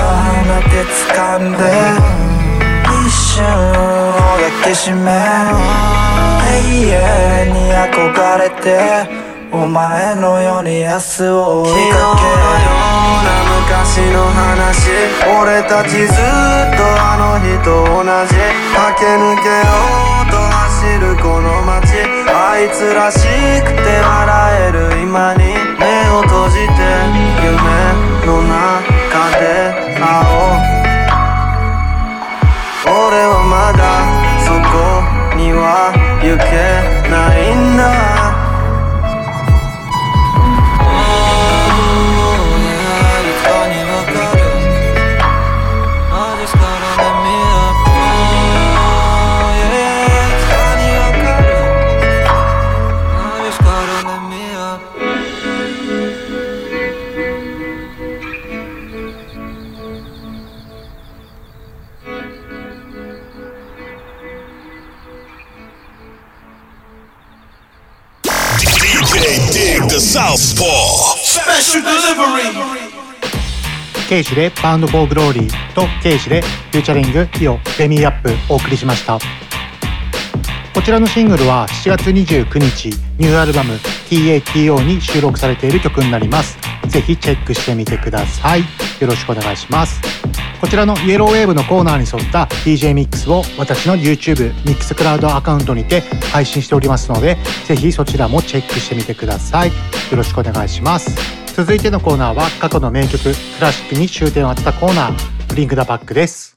[0.46, 1.58] な手掴んで
[3.06, 5.10] 一瞬を抱きしめ
[6.48, 6.54] 永
[6.88, 8.66] 遠に憧れて
[9.50, 13.24] お前のように明日を追いかけ昨日のよう。
[13.24, 13.28] な
[13.60, 14.92] 昔の話
[15.40, 16.14] 俺たちずっ
[16.76, 18.36] とあの日と同じ
[18.76, 19.64] 駆け抜けよ
[20.26, 21.78] うと走るこの街。
[22.30, 23.16] あいつらし
[23.64, 25.42] くて笑える今に
[74.08, 79.18] KEIJU で Bound for Glory と KEIJU で featuring IO Remy Up お送りしました。
[80.72, 82.88] こちらのシングルは7月29日
[83.18, 83.74] ニューアルバム
[84.08, 86.56] TATO に収録されている曲になります。
[86.88, 88.60] ぜひチェックしてみてください。
[88.60, 88.66] よ
[89.02, 90.00] ろしくお願いします。
[90.58, 96.00] こちらの Yellow Wave のコーナーに沿った DJ ミックスを私の YouTube Mixcloud アカウントにて
[96.32, 97.36] 配信しておりますので
[97.66, 99.68] ぜひそちらもチェックしてみてください。
[99.68, 99.74] よ
[100.12, 101.37] ろしくお願いします。
[101.58, 103.30] 続いてのコーナーは過去の名曲ク
[103.60, 106.56] ラシックに終点を当てたコーナーブリングダバックです。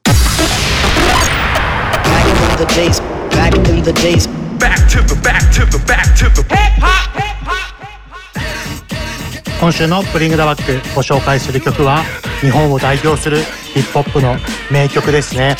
[9.59, 12.03] 今週のブリングダバックご紹介する曲は
[12.41, 13.37] 日本を代表する
[13.73, 14.35] ヒップホップの
[14.71, 15.57] 名曲ですね。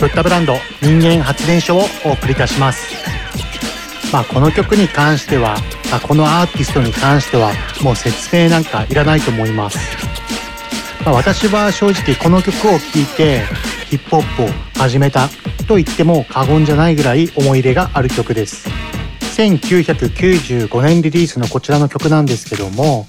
[0.00, 3.17] ブッダブランド人間発電所をお送りいたします。
[4.12, 5.56] まあこの曲に関しては
[5.92, 7.52] あこのアーティストに関しては
[7.82, 9.78] もう説明なんかいらないと思います、
[11.04, 13.42] まあ、私は正直この曲を聴いて
[13.88, 14.46] ヒップホップを
[14.78, 15.28] 始めた
[15.66, 18.68] と言っても過言じゃないぐらい思い入れがある曲です。
[19.38, 23.06] 1995年リリースのこちらの曲なんですけども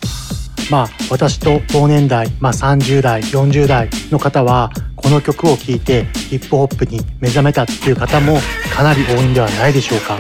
[0.69, 8.37] まあ私と同年代、まあ、30代40代の方はこの曲を聴いてヒップホップに目覚めたっていう方も
[8.71, 10.19] かなり多いんではないでしょうか。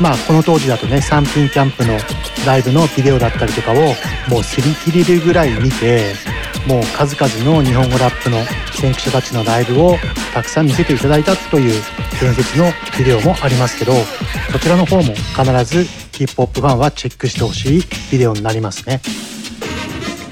[0.00, 1.98] まあこの当時だとね三品キャンプの
[2.46, 3.86] ライブのビデオだったりとかをもう
[4.40, 6.14] 擦り切れるぐらい見て
[6.66, 8.38] もう数々の日本語ラップの
[8.72, 9.96] 先駆者たちのライブを
[10.32, 11.82] たくさん見せていただいたという
[12.20, 12.66] 伝説の
[12.98, 13.92] ビデオもありますけど
[14.52, 19.00] そちらの方も必ずヒップホップファンはチェックしてほしいビデオになりますね。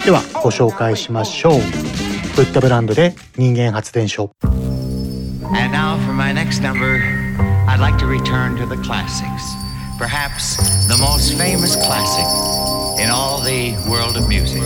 [0.05, 1.61] ではご紹介しましょう。
[2.36, 4.32] ブッダブランドで人間発電所。
[7.81, 9.55] I'd like to return to the classics.
[9.97, 14.61] Perhaps the most famous classic in all the world of music.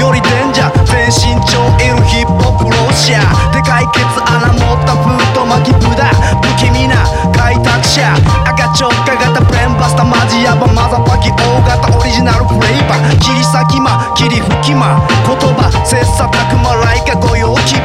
[0.00, 3.20] よりデンジャー全身超いるヒップホップロシア
[3.52, 7.04] でかいケツ穴持ったプート巻きプ不気味な
[7.36, 8.08] 開拓者
[8.48, 11.36] 赤チョッカ型ペンバスタマジヤバマザパキ大
[11.68, 14.96] 型オリジナルフレーバー切り裂き間切り吹き間
[15.28, 17.76] 言葉切磋琢磨ライカ御用牙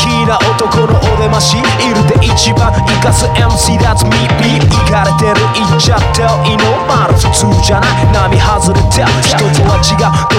[0.00, 10.29] 粋な男のお出ましいるで一番生かす MC that's me be いかれてるいっちゃっていノーマル普通じゃない波外れて人とは違う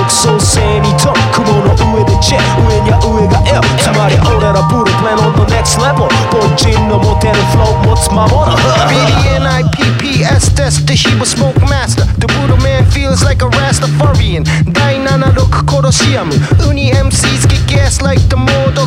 [2.22, 2.44] チェ上
[2.84, 12.57] には上が L つまり俺らブループレン on the next level 凡人の持てるフロー持つ魔物 BDNIPPS ですで He was smoke master The brutal
[12.59, 16.35] man feels like a Rastafarian 第76コロシアム
[16.69, 18.87] ウニ MCs get gas like the 猛毒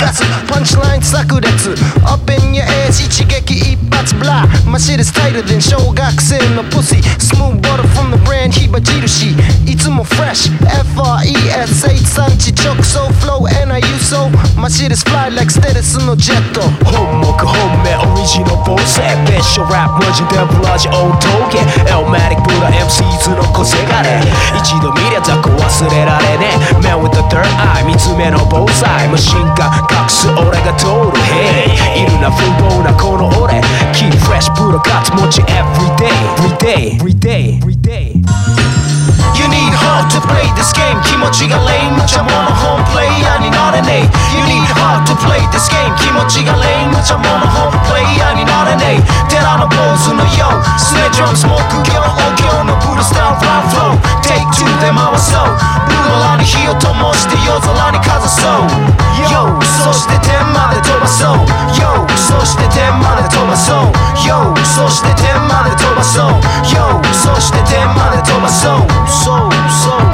[0.00, 1.70] ガスパンチライン炸裂
[2.04, 7.86] Up in your ass 一撃一発 blah My shit is tighter than 小学生の pussy Smooth butter
[7.94, 9.36] from the brand 火印
[9.66, 10.50] いつも fresh
[10.94, 11.66] FRES
[12.04, 24.21] 産地直送 flow and I use so My shit is fly like ステレスのジェット本目本命オリジナルボスベッショラップマジデブラジオ峠エル が MCs の個性がね
[24.55, 26.83] 一度見りゃザコ忘れられねえ。
[26.83, 29.09] 目を t h t h i r d eye 三つ目の防災。
[29.09, 31.17] マシンが隠す俺が通る。
[31.33, 31.65] へ
[31.97, 33.61] えいるな不毛なこの俺。
[33.93, 39.00] キーフレッシュプロカツ持ち Everyday Everyday Everyday, Everyday.
[39.37, 40.99] You need heart to play this game.
[41.03, 42.29] 気持ちがレイン無茶者
[42.61, 45.93] ホームプレイヤーになれねえ You need heart to play this game.
[45.97, 55.47] 気持ちがレイン無茶者ホームプレイヤーになれねえ寺の坊主のようスネジョンスモーク業お経のブルースターフランフロー Take two で回そう
[55.87, 59.01] ブルーラに火を灯して夜空にかざそう
[59.31, 59.47] Yo
[59.83, 66.31] そして天まで飛ばそう Yo そして天まで飛ばそう Yo そして天まで飛ばそう
[66.67, 68.87] Yo そして天まで飛ばそう
[69.23, 70.10] soul, soul.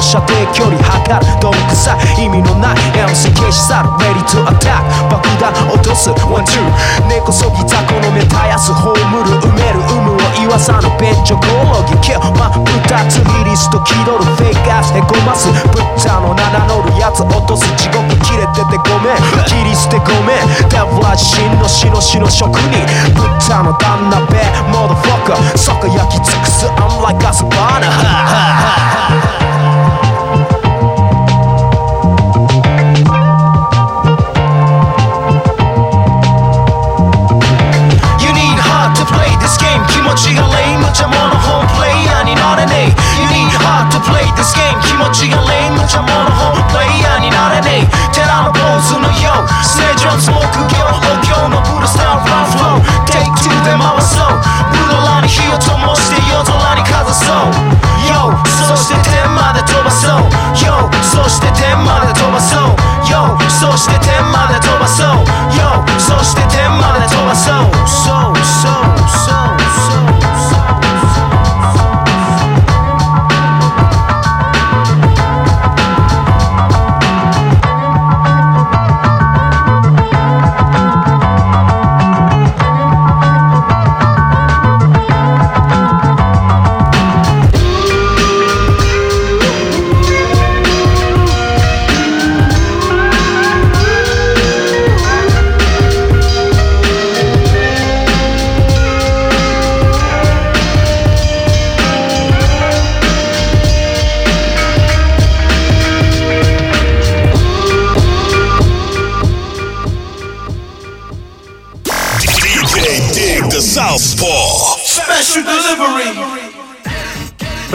[0.00, 4.80] の射程距離測るどんくさい意味のない MC 消し去る Ready to attack
[5.12, 6.08] 爆弾落とす。
[6.24, 6.64] One two
[7.06, 8.96] 根こそぎ雑魚の目絶やす葬る
[9.44, 12.64] 埋める有無を言わさぬ便所コロギキルま二
[13.12, 14.24] つリリスト気取る。
[14.24, 15.52] フェイクアスへこます。
[15.68, 17.68] ブッチャの名乗るやつ落とす。
[17.76, 19.20] 地獄切れててごめん。
[19.44, 20.48] 切り捨てごめん。
[20.72, 22.80] デブラ真の死の死の職人。
[23.12, 24.40] ブッチャの旦那べ。
[24.72, 26.66] モードフォッカーそこ焼き尽くす。
[26.80, 28.70] I'm like a savannah
[29.10, 29.39] You
[50.00, 54.32] 上スモーク業お経のブルスターフラフロー Take two で回そう
[54.72, 57.52] ブルラに火を灯して夜空にかざそう
[58.08, 58.32] Yo
[58.64, 60.24] そして天まで飛ばそう
[60.56, 62.72] Yo そして天まで飛ばそう
[63.12, 65.20] Yo そして天まで飛ばそう
[65.52, 66.39] Yo そして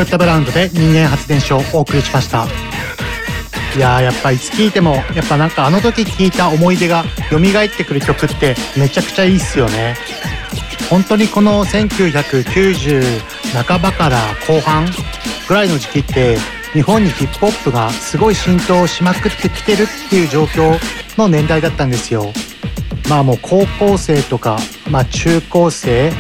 [0.06, 2.46] ッダブラウンドで人間発電所をお送りしました
[3.76, 7.42] いやーやっぱいつ聴いてもやっぱなんかあの時聴いた思い出が蘇っ
[7.76, 9.96] てくる曲ってめちゃくちゃいいっすよね。
[10.90, 13.02] 本当にこの1990
[13.66, 14.86] 半ばから後半
[15.48, 16.38] ぐらいの時期って
[16.74, 20.78] 日本にヒップホップがすごい浸透しまくってきてるっていう状況
[21.18, 22.32] の年代だったんですよ。
[23.10, 24.58] まあもう高校生とか、
[24.90, 26.12] まあ中高生、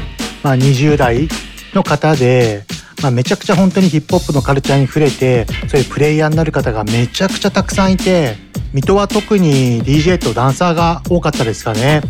[0.44, 1.28] まあ20代
[1.74, 2.64] の方で、
[3.06, 8.36] まあ、めちゃくちゃ本当にヒップホップのカルチャーに触れてそういうプレイヤーになる方がめちゃくちゃたくさんいて
[8.74, 12.02] 水戸は特に DJ とダンサーが多かったですかね。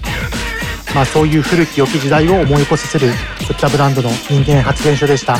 [0.95, 5.37] まあそういう古き良き時代を思い起こさせるフッタブランドの人間発電所でした。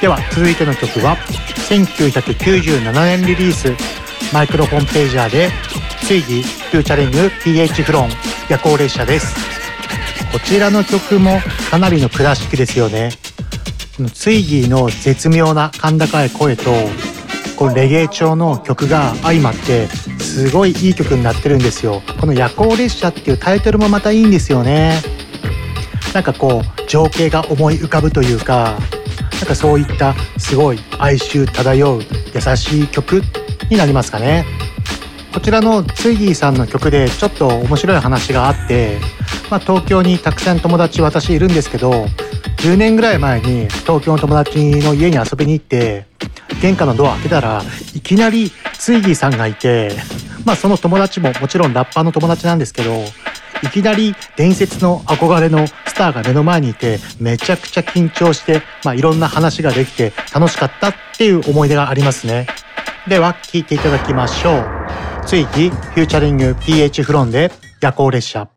[0.00, 1.16] では続いての曲は
[1.68, 3.74] 1997年リリース
[4.32, 5.50] マイクロフォンページャーで
[6.06, 8.10] 追義フューチャリング PH フロン
[8.48, 9.34] 夜行列車です
[10.30, 11.40] こちらの曲も
[11.72, 13.10] かなりのクラシックですよね
[14.02, 16.64] のツイギーの絶妙な甲高い声と
[17.56, 19.88] このレゲエ調の曲が相まって
[20.18, 22.02] すごいいい曲になってるんですよ。
[22.20, 25.00] この夜行列車っていうタイトルもまたいいんですよね。
[26.14, 28.78] なんかこう情景が思い浮かぶというか
[29.40, 32.02] なんかそういったすごい哀愁漂う
[32.34, 33.22] 優しい曲
[33.70, 34.44] になりますかね。
[35.32, 38.98] こちらのツイギーさんの曲でちょっと面白い話があって、
[39.50, 42.06] まあ、東京にたくさん友達私いるんですけど
[42.58, 46.06] 10年ぐらい前に東京の友達の家に遊びに行って
[46.60, 47.62] 玄関のドア開けたら
[47.94, 49.92] いきなりツイギーさんがいて
[50.44, 52.90] まあその友達ももちろんラッパーの友達なんですけど
[53.62, 62.46] いきなり伝説の憧れのスターが目の前にいてめちゃくちゃ緊張して、まあ、いろんな話ができて楽しかったっていう思い出がありますね。
[63.08, 65.26] では聴いていただきましょう。
[65.26, 67.50] 追記フューチャリング PH フロンで
[67.80, 68.48] 夜行列車。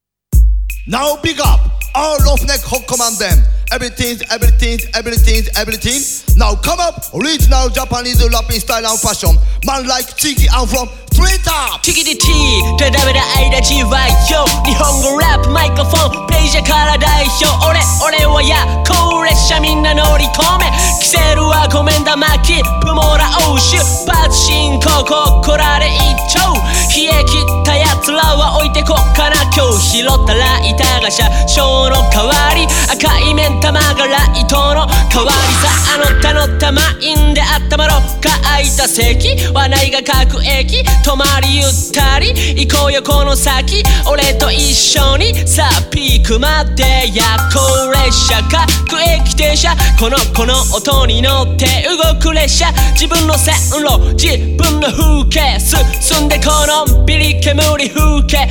[0.87, 1.61] Now big up
[1.95, 3.60] all of neck hot command them.
[3.71, 6.03] Everything's everything's everything's everything.
[6.35, 9.31] Now come up original Japanese rapping style and fashion.
[9.65, 11.79] Man like Chiki I'm from Twitter.
[11.81, 20.67] チキティティとダメな間じわよ日本語ラップマイクロフォンページから代表俺俺は夜行列車みんな乗り込め
[20.99, 23.79] キセルはごめんだ巻きプモラオ出
[24.11, 26.59] 発進行ここらで一丁
[26.91, 42.29] 冷え切った奴らは置いてこっかな今日拾ったライターが車掌の代わり赤い目ん玉がライトの代わりさあの他のたまいんで温まろうか空いた席はないが各駅止まりゆったり
[42.65, 43.83] 行こうよこの先。
[44.09, 47.21] 俺と一緒にさあピークまで夜
[47.53, 48.41] 行列車
[48.89, 52.71] 各駅停車このこの音に乗って動く列車。
[52.93, 55.59] 自分の線路自分の風景。
[56.01, 58.49] 進んでこのんびり煙風景。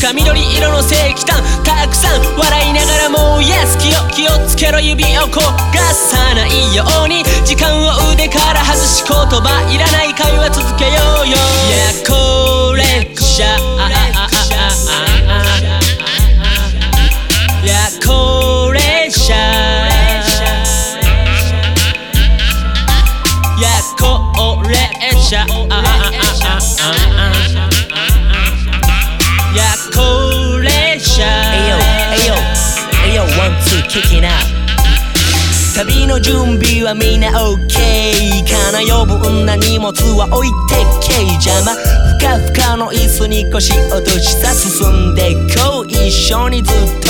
[0.00, 5.40] 髪緑色の正規炭たくさん笑いながらもう Yes 気を気をつけろ指を焦
[5.74, 6.66] がさない。
[6.76, 10.90] ように時間を腕から外し言葉いらない会話続けよ
[11.24, 11.38] うよいや
[12.06, 13.95] これじゃあ
[33.96, 34.55] kicking out
[35.76, 37.68] 旅の準備はみんな OK
[38.48, 41.74] かな余分な荷物は置いてけ邪魔。
[41.74, 47.08] ふかふかの椅子に腰落としさ進んでこう一緒にずっと。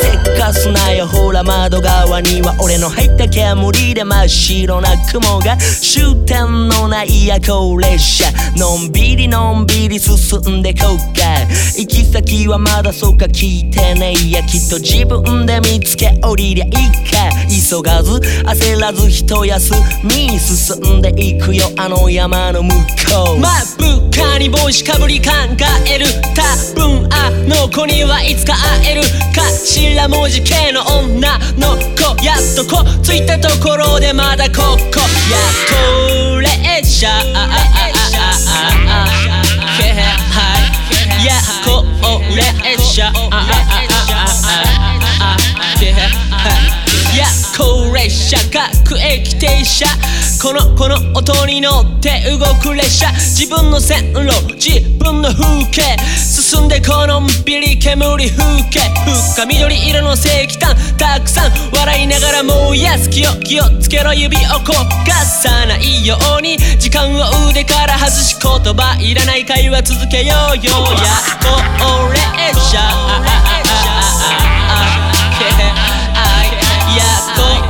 [0.00, 1.08] せっかすなよ。
[1.08, 5.56] ほら窓側には俺の入った煙で真っ白な雲が。
[5.56, 8.24] 終点のない夜行列車
[8.56, 9.66] のんびりのん。
[9.66, 11.40] びり進んでこうか
[11.76, 16.54] 行き先はまだそうか聞いてねえやきっと自分で見つけ降り。
[16.54, 19.74] りゃいいか急がず焦らず一休
[20.04, 21.70] みに進んでいくよ。
[21.78, 23.38] あの山の向こう。
[23.38, 25.30] まあ部下に帽子かぶり考
[25.86, 26.06] える。
[26.34, 26.42] 多
[26.74, 29.02] 分あの子にはいつか会える
[29.34, 32.24] 頭文字系の女の子。
[32.24, 35.00] やっとこついたところでまだここ。
[35.30, 37.10] やこれじゃ
[41.24, 41.32] や
[41.64, 41.84] こ
[42.34, 42.44] れ
[42.76, 43.87] じゃや
[48.08, 49.86] 車各駅停車。
[50.42, 53.10] このこの音に乗って動く列車。
[53.12, 55.96] 自分の線路自分の風景。
[56.16, 58.80] 進んでこのんびり煙風景。
[59.34, 64.72] 深緑色の石炭たくさん笑いながら燃やす気を気をつけろ指を焦
[65.06, 66.58] がさないように。
[66.78, 70.68] 時間を腕から外し言葉いらない会話続けようよや
[71.38, 72.18] これ
[72.70, 72.80] じゃ
[76.96, 77.04] や
[77.36, 77.67] こ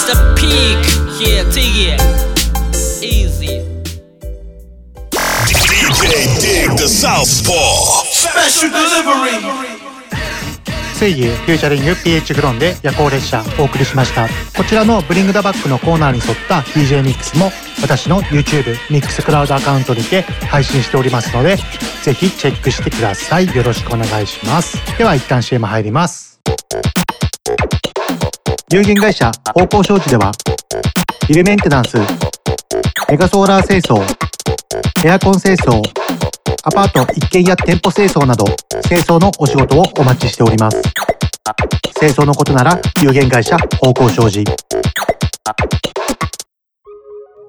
[0.00, 0.16] Mr.
[0.34, 0.80] Peak
[1.20, 2.00] Yeah, take it
[3.04, 3.60] Easy
[5.44, 8.04] DJ Dig the Southpaw.
[8.08, 9.36] Special delivery.
[10.94, 14.26] 水牛フューチャリング PH グロンで夜行列車お送りしました
[14.56, 17.50] こちらのブリングダバックのコーナーに沿った DJ ミックスも
[17.82, 21.56] 私の YouTube ミックスクラウドアカウントにて配信しておりますので
[22.02, 26.29] ぜひチェックしてくださいよろしくお願いしますでは一旦 CM 入ります
[28.72, 30.30] 有限会社方向商事では
[31.28, 31.96] ビルメンテナンス
[33.10, 34.00] メガソーラー清掃
[35.04, 35.82] エアコン清掃
[36.62, 38.44] アパート一軒家店舗清掃など
[38.86, 40.80] 清掃のお仕事をお待ちしております。
[41.98, 44.44] 清掃のことなら有限会社方向商事。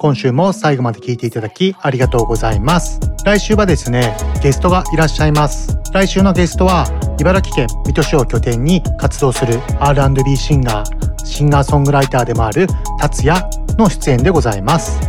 [0.01, 2.99] 今週も最後まで聞いていただきありがとうございます。
[3.23, 5.77] 来週はですねゲストがいらっしゃいます。
[5.93, 6.87] 来週のゲストは
[7.19, 12.65] 茨城県水戸市を拠点に活動する R&B シンガーシンガーソングライターでもある
[12.99, 13.39] 達也
[13.77, 14.99] の出演でございます。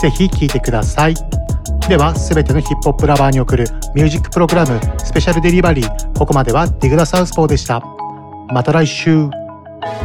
[0.00, 1.14] ぜひ聴いてください。
[1.86, 7.82] では全てのヒップホップラバーに送るミュージックプログラムスペシャルデリバリーここまではディグダサウスポーでした。
[8.48, 9.28] また来週。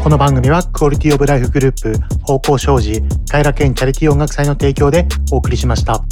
[0.04, 1.94] この番組はクオリティオブライフグループ
[2.24, 3.02] 方向障子
[3.32, 6.04] 平健チャリティー音楽祭の提供でお送りしました。